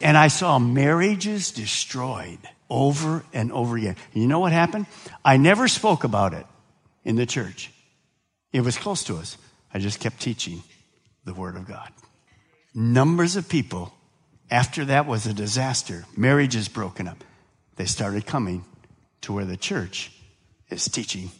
And 0.00 0.16
I 0.16 0.28
saw 0.28 0.58
marriages 0.58 1.50
destroyed 1.50 2.38
over 2.68 3.24
and 3.32 3.52
over 3.52 3.76
again. 3.76 3.96
And 4.12 4.22
you 4.22 4.28
know 4.28 4.40
what 4.40 4.52
happened? 4.52 4.86
I 5.24 5.36
never 5.36 5.68
spoke 5.68 6.04
about 6.04 6.34
it 6.34 6.46
in 7.04 7.16
the 7.16 7.26
church. 7.26 7.70
It 8.52 8.62
was 8.62 8.76
close 8.76 9.04
to 9.04 9.16
us. 9.16 9.36
I 9.72 9.78
just 9.78 10.00
kept 10.00 10.20
teaching 10.20 10.62
the 11.24 11.34
Word 11.34 11.56
of 11.56 11.66
God. 11.66 11.90
Numbers 12.74 13.36
of 13.36 13.48
people, 13.48 13.92
after 14.50 14.84
that 14.86 15.06
was 15.06 15.26
a 15.26 15.34
disaster, 15.34 16.04
marriages 16.16 16.68
broken 16.68 17.08
up, 17.08 17.22
they 17.76 17.84
started 17.84 18.26
coming 18.26 18.64
to 19.22 19.32
where 19.32 19.44
the 19.44 19.56
church 19.56 20.12
is 20.70 20.86
teaching 20.88 21.30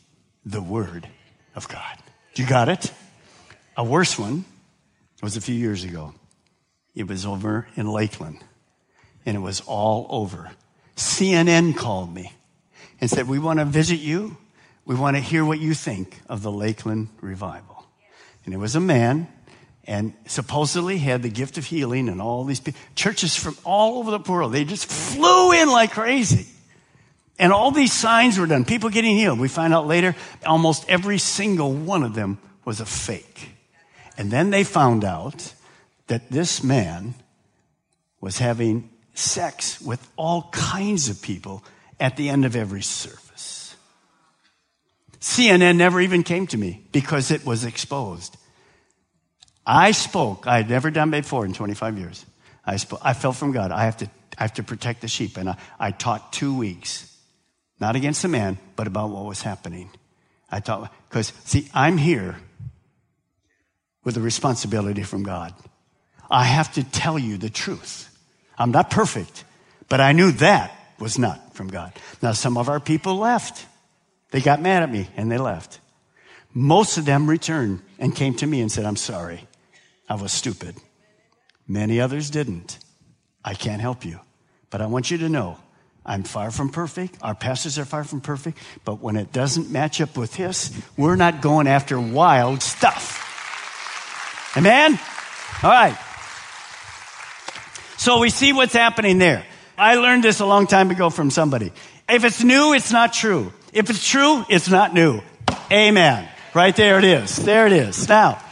the 0.45 0.62
Word 0.62 1.09
of 1.54 1.68
God. 1.68 1.99
You 2.35 2.47
got 2.47 2.68
it? 2.68 2.92
A 3.76 3.85
worse 3.85 4.18
one 4.18 4.45
was 5.23 5.37
a 5.37 5.40
few 5.40 5.54
years 5.54 5.85
ago. 5.85 6.14
It 6.95 7.09
was 7.09 7.26
over 7.26 7.66
in 7.76 7.90
Lakeland, 7.90 8.38
and 9.25 9.37
it 9.37 9.40
was 9.40 9.61
all 9.66 10.06
over. 10.11 10.50
CNN 10.96 11.76
called 11.76 12.12
me 12.12 12.32
and 13.00 13.08
said, 13.08 13.28
We 13.28 13.38
want 13.38 13.60
to 13.60 13.64
visit 13.64 14.00
you 14.00 14.36
we 14.86 14.94
want 14.94 15.16
to 15.16 15.20
hear 15.20 15.44
what 15.44 15.58
you 15.58 15.74
think 15.74 16.20
of 16.28 16.42
the 16.42 16.52
Lakeland 16.52 17.08
revival. 17.20 17.84
And 18.44 18.54
it 18.54 18.56
was 18.56 18.76
a 18.76 18.80
man, 18.80 19.26
and 19.84 20.14
supposedly 20.26 20.98
had 20.98 21.22
the 21.22 21.28
gift 21.28 21.58
of 21.58 21.66
healing, 21.66 22.08
and 22.08 22.22
all 22.22 22.44
these 22.44 22.60
people, 22.60 22.80
churches 22.94 23.34
from 23.34 23.56
all 23.64 23.98
over 23.98 24.12
the 24.12 24.30
world, 24.30 24.52
they 24.52 24.64
just 24.64 24.86
flew 24.86 25.52
in 25.52 25.68
like 25.68 25.90
crazy. 25.90 26.46
And 27.38 27.52
all 27.52 27.72
these 27.72 27.92
signs 27.92 28.38
were 28.38 28.46
done, 28.46 28.64
people 28.64 28.88
getting 28.88 29.16
healed. 29.16 29.40
We 29.40 29.48
find 29.48 29.74
out 29.74 29.88
later, 29.88 30.14
almost 30.46 30.88
every 30.88 31.18
single 31.18 31.72
one 31.72 32.04
of 32.04 32.14
them 32.14 32.38
was 32.64 32.80
a 32.80 32.86
fake. 32.86 33.50
And 34.16 34.30
then 34.30 34.50
they 34.50 34.62
found 34.62 35.04
out 35.04 35.52
that 36.06 36.30
this 36.30 36.62
man 36.62 37.14
was 38.20 38.38
having 38.38 38.88
sex 39.18 39.80
with 39.80 40.06
all 40.16 40.49
kinds 40.52 41.08
of 41.08 41.23
people 41.23 41.64
at 41.99 42.16
the 42.16 42.28
end 42.28 42.44
of 42.44 42.56
every 42.56 42.82
service. 42.82 43.75
CNN 45.20 45.76
never 45.76 46.00
even 46.00 46.23
came 46.23 46.46
to 46.49 46.56
me 46.56 46.85
because 46.92 47.30
it 47.30 47.44
was 47.44 47.64
exposed. 47.64 48.37
I 49.66 49.90
spoke. 49.90 50.46
I 50.46 50.58
had 50.58 50.70
never 50.70 50.90
done 50.90 51.11
before 51.11 51.44
in 51.44 51.52
25 51.52 51.99
years. 51.99 52.25
I 52.64 52.76
spoke. 52.76 53.00
I 53.02 53.12
felt 53.12 53.37
from 53.37 53.52
God. 53.52 53.73
I 53.73 53.85
have 53.85 53.96
to, 53.99 54.11
I 54.38 54.44
have 54.44 54.54
to 54.54 54.62
protect 54.62 55.00
the 55.00 55.08
sheep. 55.08 55.37
And 55.37 55.49
I, 55.49 55.56
I 55.80 55.90
taught 55.90 56.32
two 56.32 56.56
weeks, 56.56 57.12
not 57.80 57.96
against 57.96 58.23
the 58.23 58.28
man, 58.28 58.58
but 58.76 58.87
about 58.87 59.11
what 59.11 59.25
was 59.25 59.42
happening. 59.42 59.90
I 60.50 60.61
taught, 60.61 60.92
because 61.08 61.32
see, 61.44 61.68
I'm 61.75 61.96
here 61.96 62.37
with 64.04 64.16
a 64.16 64.20
responsibility 64.20 65.02
from 65.02 65.25
God. 65.25 65.52
I 66.30 66.44
have 66.44 66.73
to 66.75 66.85
tell 66.85 67.18
you 67.18 67.37
the 67.37 67.50
truth. 67.50 68.15
I'm 68.58 68.70
not 68.70 68.90
perfect, 68.90 69.44
but 69.88 70.00
I 70.00 70.12
knew 70.12 70.32
that 70.32 70.72
was 70.98 71.18
not 71.18 71.54
from 71.54 71.68
God. 71.68 71.92
Now, 72.22 72.32
some 72.32 72.56
of 72.56 72.68
our 72.68 72.80
people 72.80 73.16
left. 73.16 73.66
They 74.30 74.40
got 74.40 74.60
mad 74.60 74.82
at 74.82 74.90
me 74.90 75.08
and 75.16 75.30
they 75.30 75.38
left. 75.38 75.80
Most 76.52 76.96
of 76.96 77.04
them 77.04 77.28
returned 77.28 77.82
and 77.98 78.14
came 78.14 78.34
to 78.36 78.46
me 78.46 78.60
and 78.60 78.72
said, 78.72 78.84
I'm 78.84 78.96
sorry. 78.96 79.46
I 80.08 80.14
was 80.14 80.32
stupid. 80.32 80.76
Many 81.68 82.00
others 82.00 82.30
didn't. 82.30 82.78
I 83.44 83.54
can't 83.54 83.80
help 83.80 84.04
you. 84.04 84.20
But 84.70 84.80
I 84.80 84.86
want 84.86 85.10
you 85.10 85.18
to 85.18 85.28
know 85.28 85.58
I'm 86.04 86.22
far 86.22 86.50
from 86.50 86.70
perfect. 86.70 87.18
Our 87.20 87.34
pastors 87.34 87.78
are 87.78 87.84
far 87.84 88.04
from 88.04 88.20
perfect. 88.20 88.58
But 88.84 89.00
when 89.00 89.16
it 89.16 89.32
doesn't 89.32 89.70
match 89.70 90.00
up 90.00 90.16
with 90.16 90.34
His, 90.34 90.70
we're 90.96 91.16
not 91.16 91.42
going 91.42 91.66
after 91.66 92.00
wild 92.00 92.62
stuff. 92.62 93.22
Amen? 94.56 94.98
All 95.62 95.70
right. 95.70 95.98
So 97.96 98.18
we 98.18 98.30
see 98.30 98.52
what's 98.52 98.74
happening 98.74 99.18
there. 99.18 99.44
I 99.78 99.96
learned 99.96 100.24
this 100.24 100.40
a 100.40 100.46
long 100.46 100.66
time 100.66 100.90
ago 100.90 101.10
from 101.10 101.30
somebody. 101.30 101.72
If 102.08 102.24
it's 102.24 102.42
new, 102.42 102.72
it's 102.72 102.92
not 102.92 103.12
true. 103.12 103.52
If 103.72 103.90
it's 103.90 104.06
true, 104.06 104.44
it's 104.48 104.68
not 104.68 104.94
new. 104.94 105.20
Amen. 105.70 106.28
Right 106.54 106.74
there 106.74 106.98
it 106.98 107.04
is. 107.04 107.36
There 107.36 107.66
it 107.66 107.72
is. 107.72 108.08
Now, 108.08 108.42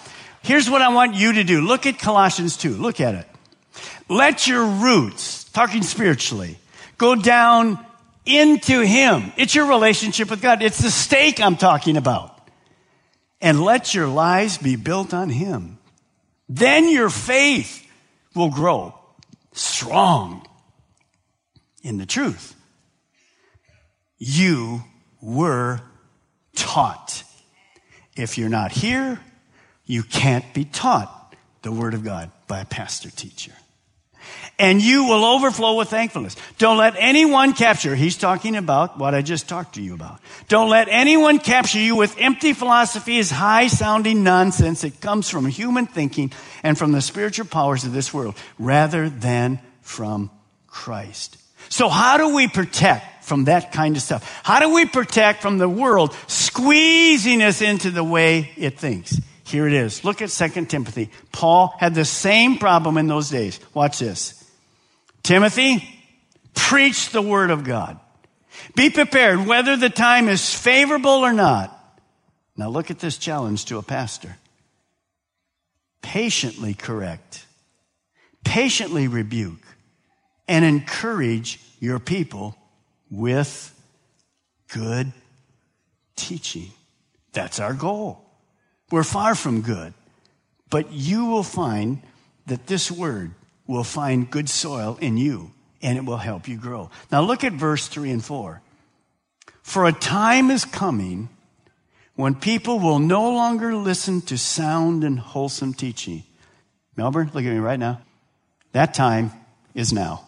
here's 0.43 0.69
what 0.69 0.83
I 0.83 0.93
want 0.93 1.15
you 1.15 1.35
to 1.35 1.45
do. 1.45 1.61
Look 1.61 1.87
at 1.87 1.99
Colossians 1.99 2.57
2. 2.57 2.75
Look 2.75 3.01
at 3.01 3.15
it. 3.15 3.27
Let 4.09 4.47
your 4.47 4.67
roots, 4.67 5.45
talking 5.45 5.83
spiritually, 5.83 6.59
go 6.99 7.15
down 7.15 7.79
into 8.27 8.81
Him. 8.81 9.33
It's 9.37 9.55
your 9.55 9.67
relationship 9.67 10.31
with 10.31 10.43
God. 10.43 10.63
It's 10.63 10.83
the 10.83 10.91
stake 10.91 11.41
I'm 11.41 11.57
talking 11.57 11.97
about. 11.97 12.31
And 13.41 13.63
let 13.63 13.95
your 13.95 14.09
lives 14.09 14.59
be 14.59 14.77
built 14.77 15.15
on 15.15 15.31
Him. 15.31 15.79
Then 16.49 16.91
your 16.91 17.11
faith 17.11 17.87
will 18.35 18.51
grow 18.51 18.95
strong 19.55 20.47
in 21.83 21.97
the 21.97 22.07
truth. 22.07 22.55
You 24.19 24.83
were 25.23 25.81
taught. 26.55 27.25
If 28.17 28.37
you're 28.39 28.49
not 28.49 28.73
here, 28.73 29.21
you 29.87 30.03
can't 30.03 30.45
be 30.55 30.65
taught 30.65 31.35
the 31.63 31.73
Word 31.73 31.95
of 31.95 32.05
God 32.05 32.31
by 32.47 32.61
a 32.61 32.65
pastor 32.65 33.11
teacher. 33.11 33.53
And 34.59 34.81
you 34.81 35.05
will 35.05 35.25
overflow 35.25 35.77
with 35.77 35.89
thankfulness. 35.89 36.37
Don't 36.59 36.79
let 36.79 36.95
anyone 36.97 37.55
capture, 37.55 37.97
he's 37.97 38.17
talking 38.17 38.55
about 38.55 38.99
what 38.99 39.15
I 39.15 39.21
just 39.21 39.49
talked 39.49 39.75
to 39.75 39.83
you 39.83 39.95
about. 39.95 40.21
Don't 40.49 40.71
let 40.71 40.89
anyone 40.89 41.41
capture 41.41 41.81
you 41.81 41.97
with 41.97 42.15
empty 42.19 42.53
philosophies, 42.53 43.33
high 43.33 43.67
sounding 43.67 44.23
nonsense 44.23 44.83
that 44.83 45.01
comes 45.01 45.29
from 45.29 45.47
human 45.47 45.87
thinking 45.87 46.31
and 46.63 46.79
from 46.79 46.93
the 46.93 47.01
spiritual 47.01 47.47
powers 47.47 47.85
of 47.85 47.93
this 47.93 48.15
world 48.15 48.37
rather 48.59 49.09
than 49.09 49.59
from 49.83 50.31
Christ. 50.69 51.37
So 51.69 51.89
how 51.89 52.17
do 52.17 52.35
we 52.35 52.47
protect 52.47 53.25
from 53.25 53.45
that 53.45 53.73
kind 53.73 53.97
of 53.97 54.03
stuff? 54.03 54.41
How 54.45 54.61
do 54.61 54.73
we 54.73 54.87
protect 54.87 55.43
from 55.43 55.59
the 55.59 55.69
world 55.69 56.15
squeezing 56.29 57.43
us 57.43 57.61
into 57.61 57.91
the 57.91 58.05
way 58.05 58.53
it 58.57 58.79
thinks? 58.79 59.21
Here 59.45 59.67
it 59.67 59.73
is. 59.73 60.05
Look 60.05 60.23
at 60.23 60.31
2 60.31 60.67
Timothy. 60.67 61.11
Paul 61.33 61.75
had 61.79 61.95
the 61.95 62.05
same 62.05 62.59
problem 62.59 62.97
in 62.99 63.07
those 63.09 63.31
days. 63.31 63.61
Watch 63.75 63.99
this. 63.99 64.44
Timothy, 65.25 65.89
preach 66.55 67.11
the 67.11 67.23
word 67.23 67.51
of 67.51 67.65
God. 67.65 67.99
Be 68.77 68.91
prepared 68.91 69.47
whether 69.47 69.77
the 69.77 69.91
time 69.91 70.29
is 70.29 70.55
favorable 70.55 71.11
or 71.11 71.33
not. 71.33 71.71
Now 72.57 72.69
look 72.69 72.91
at 72.91 73.01
this 73.01 73.19
challenge 73.19 73.65
to 73.67 73.79
a 73.79 73.83
pastor. 73.83 74.37
Patiently 76.03 76.75
correct, 76.75 77.47
patiently 78.45 79.09
rebuke, 79.09 79.67
and 80.47 80.65
encourage 80.65 81.59
your 81.81 81.99
people 81.99 82.55
with 83.11 83.75
good 84.69 85.13
teaching. 86.17 86.71
That's 87.33 87.59
our 87.59 87.73
goal. 87.73 88.23
We're 88.91 89.05
far 89.05 89.35
from 89.35 89.63
good, 89.63 89.95
but 90.69 90.93
you 90.93 91.27
will 91.27 91.43
find 91.43 92.03
that 92.47 92.67
this 92.67 92.91
word 92.91 93.33
will 93.67 93.85
find 93.85 94.31
good 94.31 94.49
soil 94.49 94.99
in 95.01 95.17
you 95.17 95.51
and 95.83 95.99
it 95.99 96.05
will 96.05 96.17
help 96.17 96.49
you 96.49 96.57
grow. 96.57 96.91
Now 97.13 97.23
look 97.23 97.45
at 97.45 97.53
verse 97.53 97.87
3 97.89 98.11
and 98.11 98.25
4. 98.25 98.61
For 99.63 99.87
a 99.87 99.93
time 99.93 100.51
is 100.51 100.65
coming 100.65 101.29
when 102.17 102.35
people 102.35 102.79
will 102.79 102.99
no 102.99 103.33
longer 103.33 103.75
listen 103.75 104.21
to 104.23 104.39
sound 104.39 105.05
and 105.05 105.19
wholesome 105.19 105.75
teaching. 105.75 106.23
Melbourne, 106.97 107.31
look 107.35 107.45
at 107.45 107.53
me 107.53 107.59
right 107.59 107.79
now. 107.79 108.01
That 108.73 108.95
time 108.95 109.33
is 109.75 109.93
now. 109.93 110.25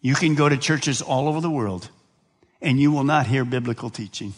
You 0.00 0.14
can 0.14 0.34
go 0.34 0.48
to 0.48 0.56
churches 0.56 1.00
all 1.00 1.28
over 1.28 1.40
the 1.40 1.50
world 1.50 1.88
and 2.60 2.78
you 2.78 2.92
will 2.92 3.04
not 3.04 3.26
hear 3.26 3.44
biblical 3.44 3.90
teaching. 3.90 4.34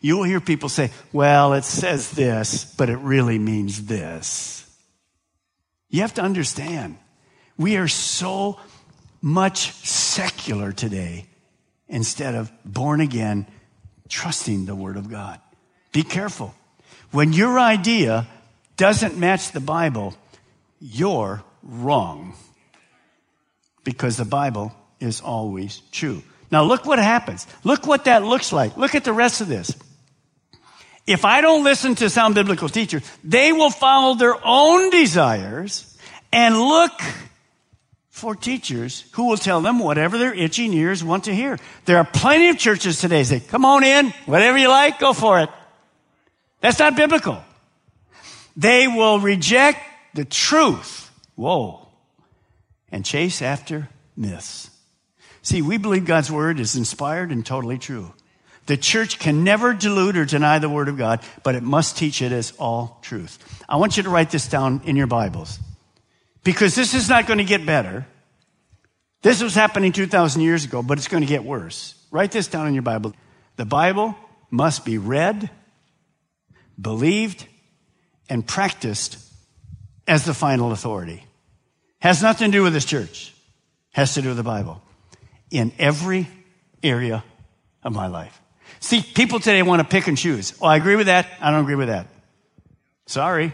You 0.00 0.16
will 0.16 0.24
hear 0.24 0.40
people 0.40 0.68
say, 0.68 0.90
well, 1.12 1.52
it 1.52 1.64
says 1.64 2.10
this, 2.10 2.64
but 2.64 2.90
it 2.90 2.98
really 2.98 3.38
means 3.38 3.86
this. 3.86 4.66
You 5.92 6.00
have 6.00 6.14
to 6.14 6.22
understand, 6.22 6.96
we 7.58 7.76
are 7.76 7.86
so 7.86 8.58
much 9.20 9.72
secular 9.86 10.72
today 10.72 11.26
instead 11.86 12.34
of 12.34 12.50
born 12.64 13.02
again, 13.02 13.46
trusting 14.08 14.64
the 14.64 14.74
Word 14.74 14.96
of 14.96 15.10
God. 15.10 15.38
Be 15.92 16.02
careful. 16.02 16.54
When 17.10 17.34
your 17.34 17.60
idea 17.60 18.26
doesn't 18.78 19.18
match 19.18 19.52
the 19.52 19.60
Bible, 19.60 20.14
you're 20.80 21.44
wrong 21.62 22.34
because 23.84 24.16
the 24.16 24.24
Bible 24.24 24.72
is 24.98 25.20
always 25.20 25.82
true. 25.92 26.22
Now 26.50 26.64
look 26.64 26.86
what 26.86 26.98
happens. 26.98 27.46
Look 27.64 27.86
what 27.86 28.06
that 28.06 28.24
looks 28.24 28.50
like. 28.50 28.78
Look 28.78 28.94
at 28.94 29.04
the 29.04 29.12
rest 29.12 29.42
of 29.42 29.48
this. 29.48 29.76
If 31.06 31.24
I 31.24 31.40
don't 31.40 31.64
listen 31.64 31.94
to 31.96 32.08
sound 32.08 32.34
biblical 32.34 32.68
teachers, 32.68 33.02
they 33.24 33.52
will 33.52 33.70
follow 33.70 34.14
their 34.14 34.36
own 34.44 34.90
desires 34.90 35.96
and 36.32 36.58
look 36.58 36.92
for 38.10 38.36
teachers 38.36 39.04
who 39.12 39.26
will 39.26 39.36
tell 39.36 39.60
them 39.60 39.78
whatever 39.78 40.16
their 40.16 40.32
itching 40.32 40.72
ears 40.72 41.02
want 41.02 41.24
to 41.24 41.34
hear. 41.34 41.58
There 41.86 41.98
are 41.98 42.04
plenty 42.04 42.48
of 42.50 42.58
churches 42.58 43.00
today 43.00 43.24
say, 43.24 43.40
come 43.40 43.64
on 43.64 43.82
in, 43.82 44.10
whatever 44.26 44.58
you 44.58 44.68
like, 44.68 45.00
go 45.00 45.12
for 45.12 45.40
it. 45.40 45.48
That's 46.60 46.78
not 46.78 46.96
biblical. 46.96 47.42
They 48.56 48.86
will 48.86 49.18
reject 49.18 49.80
the 50.14 50.24
truth. 50.24 51.10
Whoa 51.34 51.82
and 52.92 53.04
chase 53.04 53.42
after 53.42 53.88
myths. 54.16 54.70
See, 55.40 55.62
we 55.62 55.78
believe 55.78 56.04
God's 56.04 56.30
word 56.30 56.60
is 56.60 56.76
inspired 56.76 57.32
and 57.32 57.44
totally 57.44 57.78
true. 57.78 58.12
The 58.66 58.76
church 58.76 59.18
can 59.18 59.42
never 59.42 59.74
dilute 59.74 60.16
or 60.16 60.24
deny 60.24 60.58
the 60.58 60.68
word 60.68 60.88
of 60.88 60.96
God, 60.96 61.20
but 61.42 61.54
it 61.54 61.62
must 61.62 61.96
teach 61.96 62.22
it 62.22 62.32
as 62.32 62.52
all 62.58 62.98
truth. 63.02 63.38
I 63.68 63.76
want 63.76 63.96
you 63.96 64.04
to 64.04 64.10
write 64.10 64.30
this 64.30 64.48
down 64.48 64.82
in 64.84 64.96
your 64.96 65.08
Bibles 65.08 65.58
because 66.44 66.74
this 66.74 66.94
is 66.94 67.08
not 67.08 67.26
going 67.26 67.38
to 67.38 67.44
get 67.44 67.66
better. 67.66 68.06
This 69.22 69.42
was 69.42 69.54
happening 69.54 69.92
2,000 69.92 70.42
years 70.42 70.64
ago, 70.64 70.82
but 70.82 70.98
it's 70.98 71.08
going 71.08 71.22
to 71.22 71.28
get 71.28 71.44
worse. 71.44 71.94
Write 72.10 72.32
this 72.32 72.48
down 72.48 72.66
in 72.66 72.74
your 72.74 72.82
Bible. 72.82 73.14
The 73.56 73.64
Bible 73.64 74.16
must 74.50 74.84
be 74.84 74.98
read, 74.98 75.50
believed, 76.80 77.46
and 78.28 78.46
practiced 78.46 79.18
as 80.06 80.24
the 80.24 80.34
final 80.34 80.72
authority. 80.72 81.24
Has 82.00 82.22
nothing 82.22 82.50
to 82.50 82.58
do 82.58 82.62
with 82.62 82.72
this 82.72 82.84
church. 82.84 83.34
Has 83.92 84.14
to 84.14 84.22
do 84.22 84.28
with 84.28 84.36
the 84.36 84.42
Bible. 84.42 84.82
In 85.50 85.72
every 85.78 86.28
area 86.82 87.22
of 87.82 87.92
my 87.92 88.06
life. 88.06 88.40
See, 88.80 89.02
people 89.02 89.38
today 89.38 89.62
want 89.62 89.80
to 89.80 89.88
pick 89.88 90.08
and 90.08 90.18
choose. 90.18 90.54
Oh, 90.60 90.66
I 90.66 90.76
agree 90.76 90.96
with 90.96 91.06
that. 91.06 91.26
I 91.40 91.50
don't 91.50 91.60
agree 91.60 91.76
with 91.76 91.88
that. 91.88 92.06
Sorry. 93.06 93.52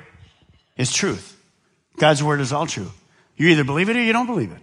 It's 0.77 0.93
truth. 0.93 1.37
God's 1.97 2.23
word 2.23 2.41
is 2.41 2.53
all 2.53 2.67
true. 2.67 2.91
You 3.37 3.49
either 3.49 3.65
believe 3.65 3.89
it 3.89 3.97
or 3.97 4.03
you 4.03 4.13
don't 4.13 4.27
believe 4.27 4.53
it. 4.53 4.59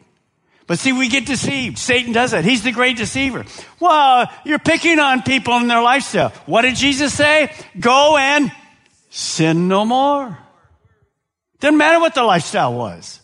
But 0.67 0.79
see, 0.79 0.93
we 0.93 1.09
get 1.09 1.25
deceived. 1.25 1.77
Satan 1.77 2.11
does 2.11 2.31
that. 2.31 2.43
He's 2.43 2.63
the 2.63 2.71
great 2.71 2.97
deceiver. 2.97 3.45
Well, 3.79 4.27
you're 4.43 4.59
picking 4.59 4.99
on 4.99 5.21
people 5.21 5.53
and 5.53 5.69
their 5.69 5.81
lifestyle. 5.81 6.29
What 6.47 6.63
did 6.63 6.75
Jesus 6.75 7.13
say? 7.13 7.53
Go 7.79 8.17
and 8.17 8.51
sin 9.09 9.67
no 9.67 9.85
more. 9.85 10.37
Doesn't 11.59 11.77
matter 11.77 11.99
what 11.99 12.15
the 12.15 12.23
lifestyle 12.23 12.73
was. 12.73 13.19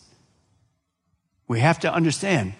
We 1.48 1.60
have 1.60 1.80
to 1.80 1.92
understand 1.92 2.54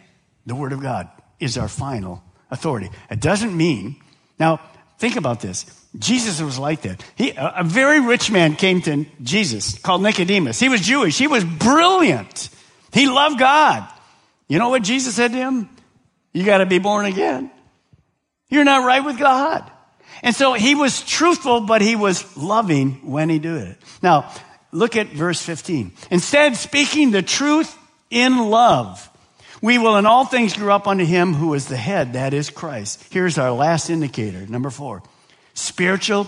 the 0.44 0.54
Word 0.54 0.72
of 0.72 0.82
God 0.82 1.08
is 1.38 1.56
our 1.56 1.68
final 1.68 2.22
authority. 2.50 2.90
It 3.10 3.20
doesn't 3.20 3.56
mean, 3.56 3.96
now 4.42 4.60
think 4.98 5.14
about 5.14 5.40
this. 5.40 5.66
Jesus 5.96 6.40
was 6.42 6.58
like 6.58 6.82
that. 6.82 7.00
He, 7.14 7.32
a 7.36 7.62
very 7.62 8.00
rich 8.00 8.28
man 8.28 8.56
came 8.56 8.82
to 8.82 9.06
Jesus 9.22 9.78
called 9.78 10.02
Nicodemus. 10.02 10.58
He 10.58 10.68
was 10.68 10.80
Jewish. 10.80 11.16
He 11.16 11.28
was 11.28 11.44
brilliant. 11.44 12.48
He 12.92 13.06
loved 13.06 13.38
God. 13.38 13.86
You 14.48 14.58
know 14.58 14.70
what 14.70 14.82
Jesus 14.82 15.14
said 15.14 15.30
to 15.30 15.38
him? 15.38 15.68
You 16.32 16.44
got 16.44 16.58
to 16.58 16.66
be 16.66 16.80
born 16.80 17.06
again. 17.06 17.52
You're 18.48 18.64
not 18.64 18.84
right 18.84 19.04
with 19.04 19.16
God. 19.16 19.70
And 20.24 20.34
so 20.34 20.54
he 20.54 20.74
was 20.74 21.02
truthful, 21.02 21.60
but 21.60 21.80
he 21.80 21.94
was 21.94 22.36
loving 22.36 22.94
when 23.08 23.28
he 23.28 23.38
did 23.38 23.68
it. 23.68 23.78
Now, 24.02 24.32
look 24.72 24.96
at 24.96 25.06
verse 25.08 25.40
15. 25.40 25.92
Instead, 26.10 26.56
speaking 26.56 27.12
the 27.12 27.22
truth 27.22 27.78
in 28.10 28.50
love. 28.50 29.08
We 29.62 29.78
will 29.78 29.96
in 29.96 30.06
all 30.06 30.24
things 30.24 30.54
grow 30.54 30.74
up 30.74 30.88
unto 30.88 31.04
him 31.04 31.34
who 31.34 31.54
is 31.54 31.66
the 31.66 31.76
head, 31.76 32.14
that 32.14 32.34
is 32.34 32.50
Christ. 32.50 33.06
Here's 33.10 33.38
our 33.38 33.52
last 33.52 33.88
indicator, 33.88 34.44
number 34.46 34.70
four. 34.70 35.04
Spiritual 35.54 36.26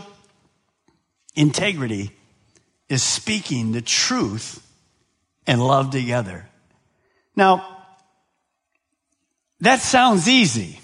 integrity 1.35 2.13
is 2.89 3.03
speaking 3.03 3.73
the 3.73 3.83
truth 3.83 4.65
and 5.49 5.61
love 5.61 5.91
together. 5.91 6.49
Now, 7.35 7.67
that 9.61 9.81
sounds 9.81 10.29
easy, 10.29 10.79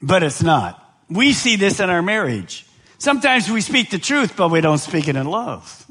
but 0.00 0.22
it's 0.22 0.42
not. 0.42 0.76
We 1.08 1.32
see 1.32 1.56
this 1.56 1.80
in 1.80 1.90
our 1.90 2.02
marriage. 2.02 2.64
Sometimes 2.98 3.50
we 3.50 3.60
speak 3.60 3.90
the 3.90 3.98
truth, 3.98 4.36
but 4.36 4.50
we 4.50 4.60
don't 4.60 4.78
speak 4.78 5.08
it 5.08 5.16
in 5.16 5.26
love. 5.26 5.84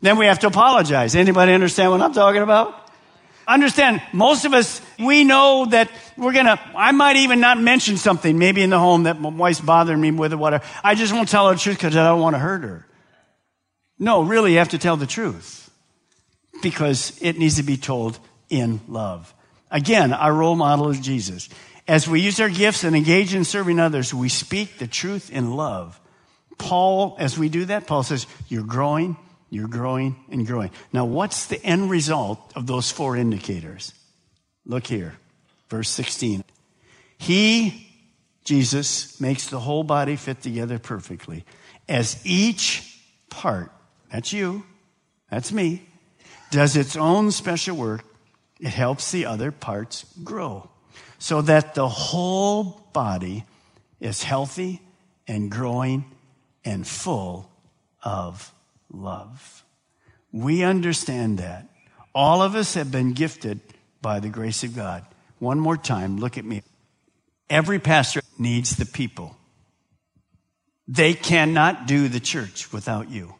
Then 0.00 0.18
we 0.18 0.26
have 0.26 0.40
to 0.40 0.48
apologize. 0.48 1.14
Anybody 1.14 1.52
understand 1.52 1.92
what 1.92 2.00
I'm 2.00 2.12
talking 2.12 2.42
about? 2.42 2.81
Understand, 3.46 4.02
most 4.12 4.44
of 4.44 4.54
us, 4.54 4.80
we 4.98 5.24
know 5.24 5.66
that 5.66 5.90
we're 6.16 6.32
gonna, 6.32 6.60
I 6.76 6.92
might 6.92 7.16
even 7.16 7.40
not 7.40 7.60
mention 7.60 7.96
something 7.96 8.38
maybe 8.38 8.62
in 8.62 8.70
the 8.70 8.78
home 8.78 9.04
that 9.04 9.20
my 9.20 9.30
wife's 9.30 9.60
bothering 9.60 10.00
me 10.00 10.10
with 10.10 10.32
or 10.32 10.36
whatever. 10.36 10.64
I 10.84 10.94
just 10.94 11.12
won't 11.12 11.28
tell 11.28 11.48
her 11.48 11.54
the 11.54 11.60
truth 11.60 11.76
because 11.76 11.96
I 11.96 12.06
don't 12.06 12.20
want 12.20 12.34
to 12.34 12.40
hurt 12.40 12.62
her. 12.62 12.86
No, 13.98 14.22
really, 14.22 14.52
you 14.52 14.58
have 14.58 14.70
to 14.70 14.78
tell 14.78 14.96
the 14.96 15.06
truth 15.06 15.70
because 16.62 17.18
it 17.20 17.38
needs 17.38 17.56
to 17.56 17.62
be 17.62 17.76
told 17.76 18.18
in 18.48 18.80
love. 18.88 19.34
Again, 19.70 20.12
our 20.12 20.32
role 20.32 20.54
model 20.54 20.90
is 20.90 21.00
Jesus. 21.00 21.48
As 21.88 22.06
we 22.06 22.20
use 22.20 22.38
our 22.40 22.48
gifts 22.48 22.84
and 22.84 22.94
engage 22.94 23.34
in 23.34 23.44
serving 23.44 23.80
others, 23.80 24.14
we 24.14 24.28
speak 24.28 24.78
the 24.78 24.86
truth 24.86 25.30
in 25.30 25.56
love. 25.56 25.98
Paul, 26.58 27.16
as 27.18 27.38
we 27.38 27.48
do 27.48 27.64
that, 27.64 27.86
Paul 27.86 28.02
says, 28.02 28.26
You're 28.48 28.64
growing, 28.64 29.16
you're 29.52 29.68
growing, 29.68 30.16
and 30.30 30.46
growing. 30.46 30.70
Now, 30.94 31.04
what's 31.04 31.44
the 31.44 31.62
end 31.62 31.90
result 31.90 32.40
of 32.56 32.66
those 32.66 32.90
four 32.90 33.18
indicators? 33.18 33.92
Look 34.64 34.86
here, 34.86 35.18
verse 35.68 35.90
16. 35.90 36.42
He, 37.18 37.86
Jesus, 38.44 39.20
makes 39.20 39.48
the 39.48 39.60
whole 39.60 39.84
body 39.84 40.16
fit 40.16 40.40
together 40.40 40.78
perfectly 40.78 41.44
as 41.86 42.18
each 42.24 42.98
part, 43.28 43.70
that's 44.10 44.32
you, 44.32 44.64
that's 45.30 45.52
me, 45.52 45.82
does 46.50 46.74
its 46.74 46.96
own 46.96 47.30
special 47.30 47.76
work. 47.76 48.04
It 48.58 48.72
helps 48.72 49.12
the 49.12 49.26
other 49.26 49.52
parts 49.52 50.06
grow 50.24 50.70
so 51.18 51.42
that 51.42 51.74
the 51.74 51.88
whole 51.88 52.88
body 52.94 53.44
is 54.00 54.22
healthy 54.22 54.80
and 55.28 55.50
growing 55.50 56.06
and 56.64 56.86
full 56.86 57.50
of 58.02 58.50
love. 58.92 59.64
We 60.30 60.62
understand 60.62 61.38
that. 61.38 61.68
All 62.14 62.42
of 62.42 62.54
us 62.54 62.74
have 62.74 62.92
been 62.92 63.12
gifted 63.12 63.60
by 64.00 64.20
the 64.20 64.28
grace 64.28 64.64
of 64.64 64.76
God. 64.76 65.04
One 65.38 65.58
more 65.58 65.76
time, 65.76 66.18
look 66.18 66.38
at 66.38 66.44
me. 66.44 66.62
Every 67.50 67.78
pastor 67.78 68.20
needs 68.38 68.76
the 68.76 68.86
people. 68.86 69.36
They 70.88 71.14
cannot 71.14 71.86
do 71.86 72.08
the 72.08 72.20
church 72.20 72.72
without 72.72 73.10
you. 73.10 73.34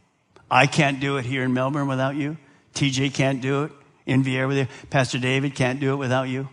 I 0.50 0.66
can't 0.66 1.00
do 1.00 1.16
it 1.16 1.24
here 1.24 1.42
in 1.42 1.52
Melbourne 1.52 1.88
without 1.88 2.14
you. 2.14 2.36
TJ 2.74 3.14
can't 3.14 3.40
do 3.40 3.64
it 3.64 3.72
in 4.06 4.22
Viera 4.22 4.48
with 4.48 4.56
you. 4.58 4.68
Pastor 4.90 5.18
David 5.18 5.54
can't 5.54 5.80
do 5.80 5.92
it 5.92 5.96
without 5.96 6.28
you. 6.28 6.48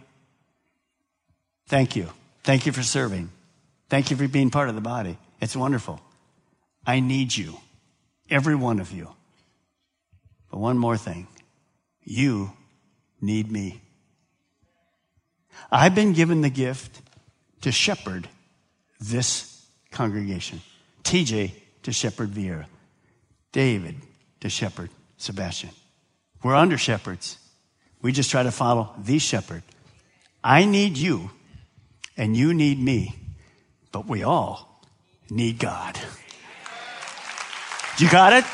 Thank 1.67 1.95
you. 1.95 2.09
Thank 2.43 2.65
you 2.65 2.71
for 2.71 2.83
serving. 2.83 3.29
Thank 3.89 4.11
you 4.11 4.17
for 4.17 4.27
being 4.27 4.49
part 4.49 4.69
of 4.69 4.75
the 4.75 4.81
body. 4.81 5.17
It's 5.41 5.55
wonderful. 5.55 6.01
I 6.85 6.99
need 6.99 7.35
you, 7.35 7.57
every 8.29 8.55
one 8.55 8.79
of 8.79 8.91
you. 8.91 9.09
But 10.51 10.59
one 10.59 10.77
more 10.77 10.97
thing 10.97 11.27
you 12.03 12.51
need 13.21 13.51
me. 13.51 13.81
I've 15.71 15.93
been 15.93 16.13
given 16.13 16.41
the 16.41 16.49
gift 16.49 17.01
to 17.61 17.71
shepherd 17.71 18.27
this 18.99 19.65
congregation. 19.91 20.61
TJ 21.03 21.51
to 21.83 21.91
shepherd 21.91 22.29
Viera. 22.31 22.65
David 23.51 23.95
to 24.41 24.49
shepherd 24.49 24.89
Sebastian. 25.17 25.71
We're 26.43 26.55
under 26.55 26.77
shepherds. 26.77 27.37
We 28.01 28.11
just 28.11 28.31
try 28.31 28.43
to 28.43 28.51
follow 28.51 28.93
the 28.97 29.19
shepherd. 29.19 29.63
I 30.43 30.65
need 30.65 30.97
you 30.97 31.31
and 32.15 32.35
you 32.35 32.53
need 32.53 32.79
me, 32.79 33.15
but 33.91 34.07
we 34.07 34.23
all 34.23 34.83
need 35.29 35.59
God. 35.59 35.99
You 37.99 38.09
got 38.09 38.33
it? 38.33 38.45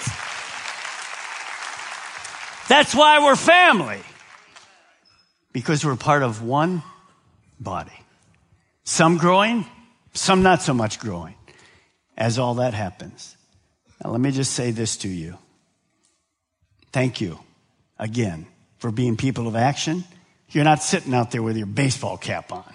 That's 2.67 2.95
why 2.95 3.23
we're 3.23 3.35
family. 3.35 3.99
Because 5.53 5.85
we're 5.85 5.95
part 5.95 6.23
of 6.23 6.41
one 6.41 6.81
body. 7.59 7.93
Some 8.83 9.17
growing, 9.17 9.65
some 10.13 10.41
not 10.41 10.61
so 10.61 10.73
much 10.73 10.99
growing 10.99 11.35
as 12.17 12.39
all 12.39 12.55
that 12.55 12.73
happens. 12.73 13.35
Now, 14.03 14.11
let 14.11 14.19
me 14.19 14.31
just 14.31 14.53
say 14.53 14.71
this 14.71 14.97
to 14.97 15.07
you. 15.07 15.37
Thank 16.91 17.21
you 17.21 17.39
again 17.99 18.47
for 18.77 18.91
being 18.91 19.15
people 19.17 19.47
of 19.47 19.55
action. 19.55 20.03
You're 20.49 20.63
not 20.63 20.81
sitting 20.81 21.13
out 21.13 21.31
there 21.31 21.43
with 21.43 21.57
your 21.57 21.67
baseball 21.67 22.17
cap 22.17 22.51
on. 22.51 22.73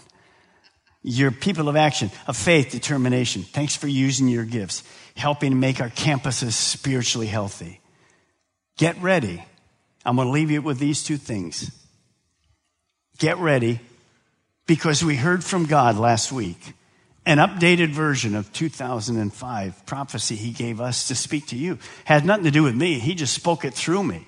You're 1.02 1.30
people 1.30 1.68
of 1.68 1.76
action, 1.76 2.10
of 2.26 2.36
faith, 2.36 2.70
determination. 2.70 3.42
Thanks 3.42 3.76
for 3.76 3.88
using 3.88 4.28
your 4.28 4.44
gifts, 4.44 4.82
helping 5.20 5.60
make 5.60 5.80
our 5.80 5.90
campuses 5.90 6.52
spiritually 6.52 7.26
healthy. 7.26 7.80
Get 8.78 9.00
ready. 9.02 9.44
I'm 10.04 10.16
going 10.16 10.28
to 10.28 10.32
leave 10.32 10.50
you 10.50 10.62
with 10.62 10.78
these 10.78 11.04
two 11.04 11.18
things. 11.18 11.70
Get 13.18 13.36
ready 13.36 13.80
because 14.66 15.04
we 15.04 15.16
heard 15.16 15.44
from 15.44 15.66
God 15.66 15.96
last 15.96 16.32
week 16.32 16.72
an 17.26 17.36
updated 17.36 17.90
version 17.90 18.34
of 18.34 18.50
2005 18.54 19.86
prophecy 19.86 20.36
he 20.36 20.52
gave 20.52 20.80
us 20.80 21.08
to 21.08 21.14
speak 21.14 21.48
to 21.48 21.56
you. 21.56 21.78
Had 22.04 22.24
nothing 22.24 22.44
to 22.44 22.50
do 22.50 22.62
with 22.62 22.74
me. 22.74 22.98
He 22.98 23.14
just 23.14 23.34
spoke 23.34 23.64
it 23.66 23.74
through 23.74 24.02
me. 24.02 24.26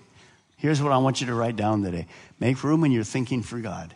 Here's 0.58 0.82
what 0.82 0.92
I 0.92 0.98
want 0.98 1.20
you 1.20 1.26
to 1.28 1.34
write 1.34 1.56
down 1.56 1.82
today. 1.82 2.06
Make 2.38 2.62
room 2.62 2.84
in 2.84 2.92
your 2.92 3.04
thinking 3.04 3.42
for 3.42 3.58
God. 3.58 3.94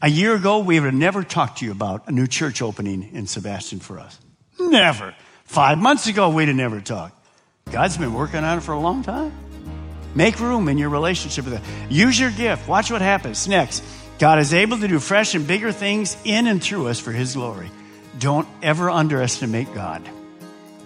A 0.00 0.08
year 0.08 0.34
ago, 0.34 0.60
we 0.60 0.78
would 0.78 0.86
have 0.86 0.94
never 0.94 1.24
talked 1.24 1.58
to 1.58 1.66
you 1.66 1.72
about 1.72 2.08
a 2.08 2.12
new 2.12 2.26
church 2.26 2.62
opening 2.62 3.10
in 3.12 3.26
Sebastian 3.26 3.80
for 3.80 3.98
us. 3.98 4.18
Never. 4.58 5.14
Five 5.50 5.78
months 5.78 6.06
ago, 6.06 6.30
we'd 6.30 6.46
have 6.46 6.56
never 6.56 6.80
talked. 6.80 7.12
God's 7.72 7.98
been 7.98 8.14
working 8.14 8.44
on 8.44 8.58
it 8.58 8.60
for 8.60 8.70
a 8.70 8.78
long 8.78 9.02
time. 9.02 9.32
Make 10.14 10.38
room 10.38 10.68
in 10.68 10.78
your 10.78 10.90
relationship 10.90 11.44
with 11.44 11.54
Him. 11.54 11.90
Use 11.90 12.20
your 12.20 12.30
gift. 12.30 12.68
Watch 12.68 12.92
what 12.92 13.02
happens 13.02 13.48
next. 13.48 13.82
God 14.20 14.38
is 14.38 14.54
able 14.54 14.78
to 14.78 14.86
do 14.86 15.00
fresh 15.00 15.34
and 15.34 15.44
bigger 15.44 15.72
things 15.72 16.16
in 16.22 16.46
and 16.46 16.62
through 16.62 16.86
us 16.86 17.00
for 17.00 17.10
His 17.10 17.34
glory. 17.34 17.68
Don't 18.20 18.46
ever 18.62 18.90
underestimate 18.90 19.74
God. 19.74 20.08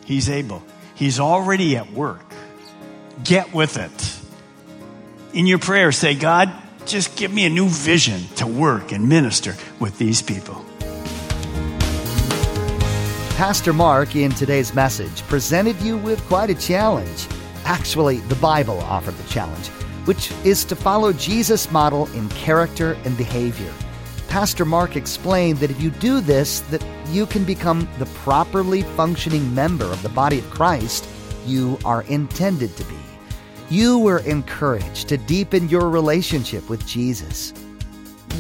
He's 0.07 0.31
able. 0.31 0.63
He's 0.95 1.21
already 1.21 1.77
at 1.77 1.93
work. 1.93 2.25
Get 3.23 3.53
with 3.53 3.77
it. 3.77 5.37
In 5.39 5.47
your 5.47 5.59
prayer, 5.59 5.93
say, 5.93 6.15
God, 6.15 6.51
just 6.87 7.17
give 7.17 7.31
me 7.31 7.45
a 7.45 7.51
new 7.51 7.69
vision 7.69 8.23
to 8.37 8.47
work 8.47 8.93
and 8.93 9.11
minister 9.11 9.57
with 9.79 9.99
these 9.99 10.23
people. 10.23 10.65
Pastor 13.37 13.73
Mark, 13.73 14.15
in 14.15 14.31
today's 14.31 14.77
message, 14.77 15.23
presented 15.23 15.75
you 15.83 15.99
with 15.99 16.25
quite 16.29 16.51
a 16.51 16.55
challenge. 16.55 17.27
Actually, 17.65 18.19
the 18.19 18.37
Bible 18.37 18.79
offered 18.83 19.17
the 19.17 19.29
challenge, 19.29 19.67
which 20.07 20.31
is 20.45 20.65
to 20.65 20.77
follow 20.77 21.13
Jesus' 21.13 21.69
model 21.73 22.07
in 22.13 22.29
character 22.29 22.93
and 23.05 23.17
behavior. 23.17 23.73
Pastor 24.29 24.65
Mark 24.65 24.95
explained 24.95 25.59
that 25.59 25.73
if 25.73 25.81
you 25.81 25.91
do 25.91 26.21
this, 26.21 26.61
that 26.71 26.87
you 27.09 27.27
can 27.27 27.43
become 27.43 27.89
the 27.99 28.07
properly 28.07 28.83
functioning 28.83 29.53
member 29.53 29.87
of 29.87 30.01
the 30.05 30.11
body 30.11 30.39
of 30.39 30.49
Christ 30.51 31.05
you 31.45 31.77
are 31.85 32.03
intended 32.05 32.77
to 32.77 32.85
be. 32.85 32.99
You 33.69 33.99
were 33.99 34.21
encouraged 34.21 35.09
to 35.09 35.17
deepen 35.17 35.69
your 35.69 35.91
relationship 35.91 36.71
with 36.71 36.87
Jesus. 36.87 37.53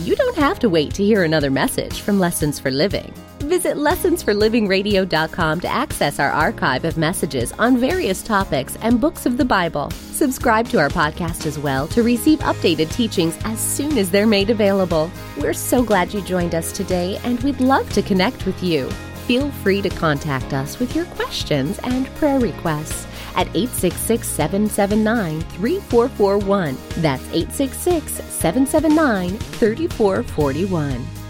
You 0.02 0.14
don't 0.14 0.37
have 0.37 0.61
to 0.61 0.68
wait 0.68 0.94
to 0.94 1.04
hear 1.04 1.24
another 1.24 1.50
message 1.50 2.00
from 2.00 2.20
Lessons 2.20 2.61
for 2.61 2.70
Living. 2.70 3.12
Visit 3.44 3.76
lessonsforlivingradio.com 3.76 5.61
to 5.61 5.68
access 5.68 6.18
our 6.18 6.30
archive 6.30 6.87
of 6.87 6.96
messages 6.96 7.52
on 7.52 7.76
various 7.76 8.22
topics 8.22 8.76
and 8.76 8.98
books 8.98 9.26
of 9.26 9.37
the 9.37 9.44
Bible. 9.44 9.90
Subscribe 9.90 10.66
to 10.68 10.78
our 10.78 10.88
podcast 10.88 11.44
as 11.44 11.59
well 11.59 11.87
to 11.88 12.02
receive 12.02 12.38
updated 12.38 12.90
teachings 12.90 13.38
as 13.44 13.61
soon 13.61 13.98
as 13.98 14.11
they're 14.11 14.26
made 14.26 14.48
available. 14.48 15.11
We're 15.37 15.52
so 15.52 15.83
glad 15.83 16.14
you 16.14 16.22
joined 16.22 16.54
us 16.54 16.72
today 16.72 17.20
and 17.22 17.38
we'd 17.42 17.61
love 17.61 17.92
to 17.92 18.00
connect 18.00 18.46
with 18.46 18.62
you. 18.62 18.88
Feel 19.26 19.50
free 19.50 19.83
to 19.83 19.90
contact 19.90 20.54
us 20.54 20.78
with 20.78 20.96
your 20.96 21.04
questions 21.07 21.78
and 21.80 22.07
prayer 22.14 22.40
requests 22.40 23.07
at 23.37 23.46
866 23.48 24.26
779 24.26 25.42
3441. 25.42 26.78
That's 27.02 27.24
866 27.28 28.11
779 28.33 29.38
3441. 29.38 31.23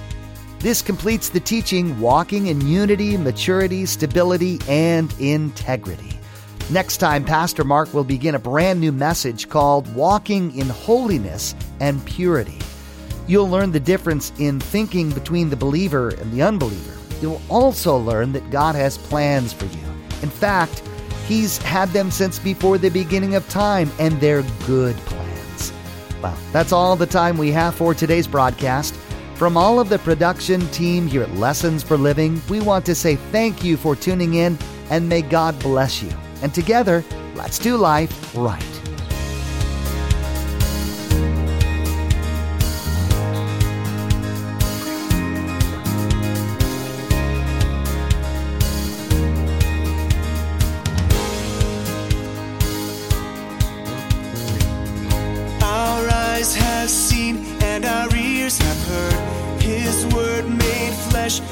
This 0.64 0.80
completes 0.80 1.28
the 1.28 1.40
teaching 1.40 2.00
Walking 2.00 2.46
in 2.46 2.66
Unity, 2.66 3.18
Maturity, 3.18 3.84
Stability, 3.84 4.58
and 4.66 5.14
Integrity. 5.20 6.18
Next 6.70 6.96
time, 6.96 7.22
Pastor 7.22 7.64
Mark 7.64 7.92
will 7.92 8.02
begin 8.02 8.34
a 8.34 8.38
brand 8.38 8.80
new 8.80 8.90
message 8.90 9.50
called 9.50 9.94
Walking 9.94 10.56
in 10.56 10.66
Holiness 10.70 11.54
and 11.80 12.02
Purity. 12.06 12.58
You'll 13.26 13.50
learn 13.50 13.72
the 13.72 13.78
difference 13.78 14.32
in 14.38 14.58
thinking 14.58 15.10
between 15.10 15.50
the 15.50 15.56
believer 15.56 16.08
and 16.14 16.32
the 16.32 16.40
unbeliever. 16.40 16.98
You'll 17.20 17.42
also 17.50 17.98
learn 17.98 18.32
that 18.32 18.50
God 18.50 18.74
has 18.74 18.96
plans 18.96 19.52
for 19.52 19.66
you. 19.66 19.84
In 20.22 20.30
fact, 20.30 20.82
He's 21.28 21.58
had 21.58 21.90
them 21.90 22.10
since 22.10 22.38
before 22.38 22.78
the 22.78 22.88
beginning 22.88 23.34
of 23.34 23.46
time, 23.50 23.90
and 23.98 24.18
they're 24.18 24.44
good 24.66 24.96
plans. 24.96 25.74
Well, 26.22 26.38
that's 26.52 26.72
all 26.72 26.96
the 26.96 27.04
time 27.04 27.36
we 27.36 27.52
have 27.52 27.74
for 27.74 27.92
today's 27.92 28.26
broadcast. 28.26 28.94
From 29.34 29.56
all 29.56 29.80
of 29.80 29.88
the 29.88 29.98
production 29.98 30.60
team 30.68 31.08
here 31.08 31.22
at 31.22 31.34
Lessons 31.34 31.82
for 31.82 31.96
Living, 31.96 32.40
we 32.48 32.60
want 32.60 32.86
to 32.86 32.94
say 32.94 33.16
thank 33.16 33.64
you 33.64 33.76
for 33.76 33.96
tuning 33.96 34.34
in, 34.34 34.56
and 34.90 35.08
may 35.08 35.22
God 35.22 35.58
bless 35.58 36.02
you 36.02 36.10
And 36.42 36.54
together, 36.54 37.04
let's 37.34 37.58
do 37.58 37.76
life 37.76 38.34
right. 38.36 38.73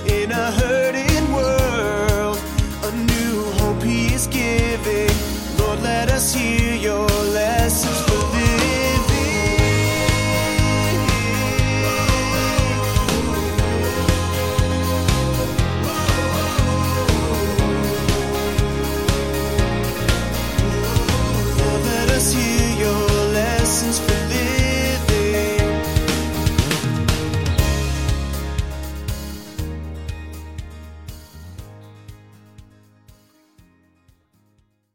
In 0.07 0.31
a 0.31 0.51
hurting 0.53 0.71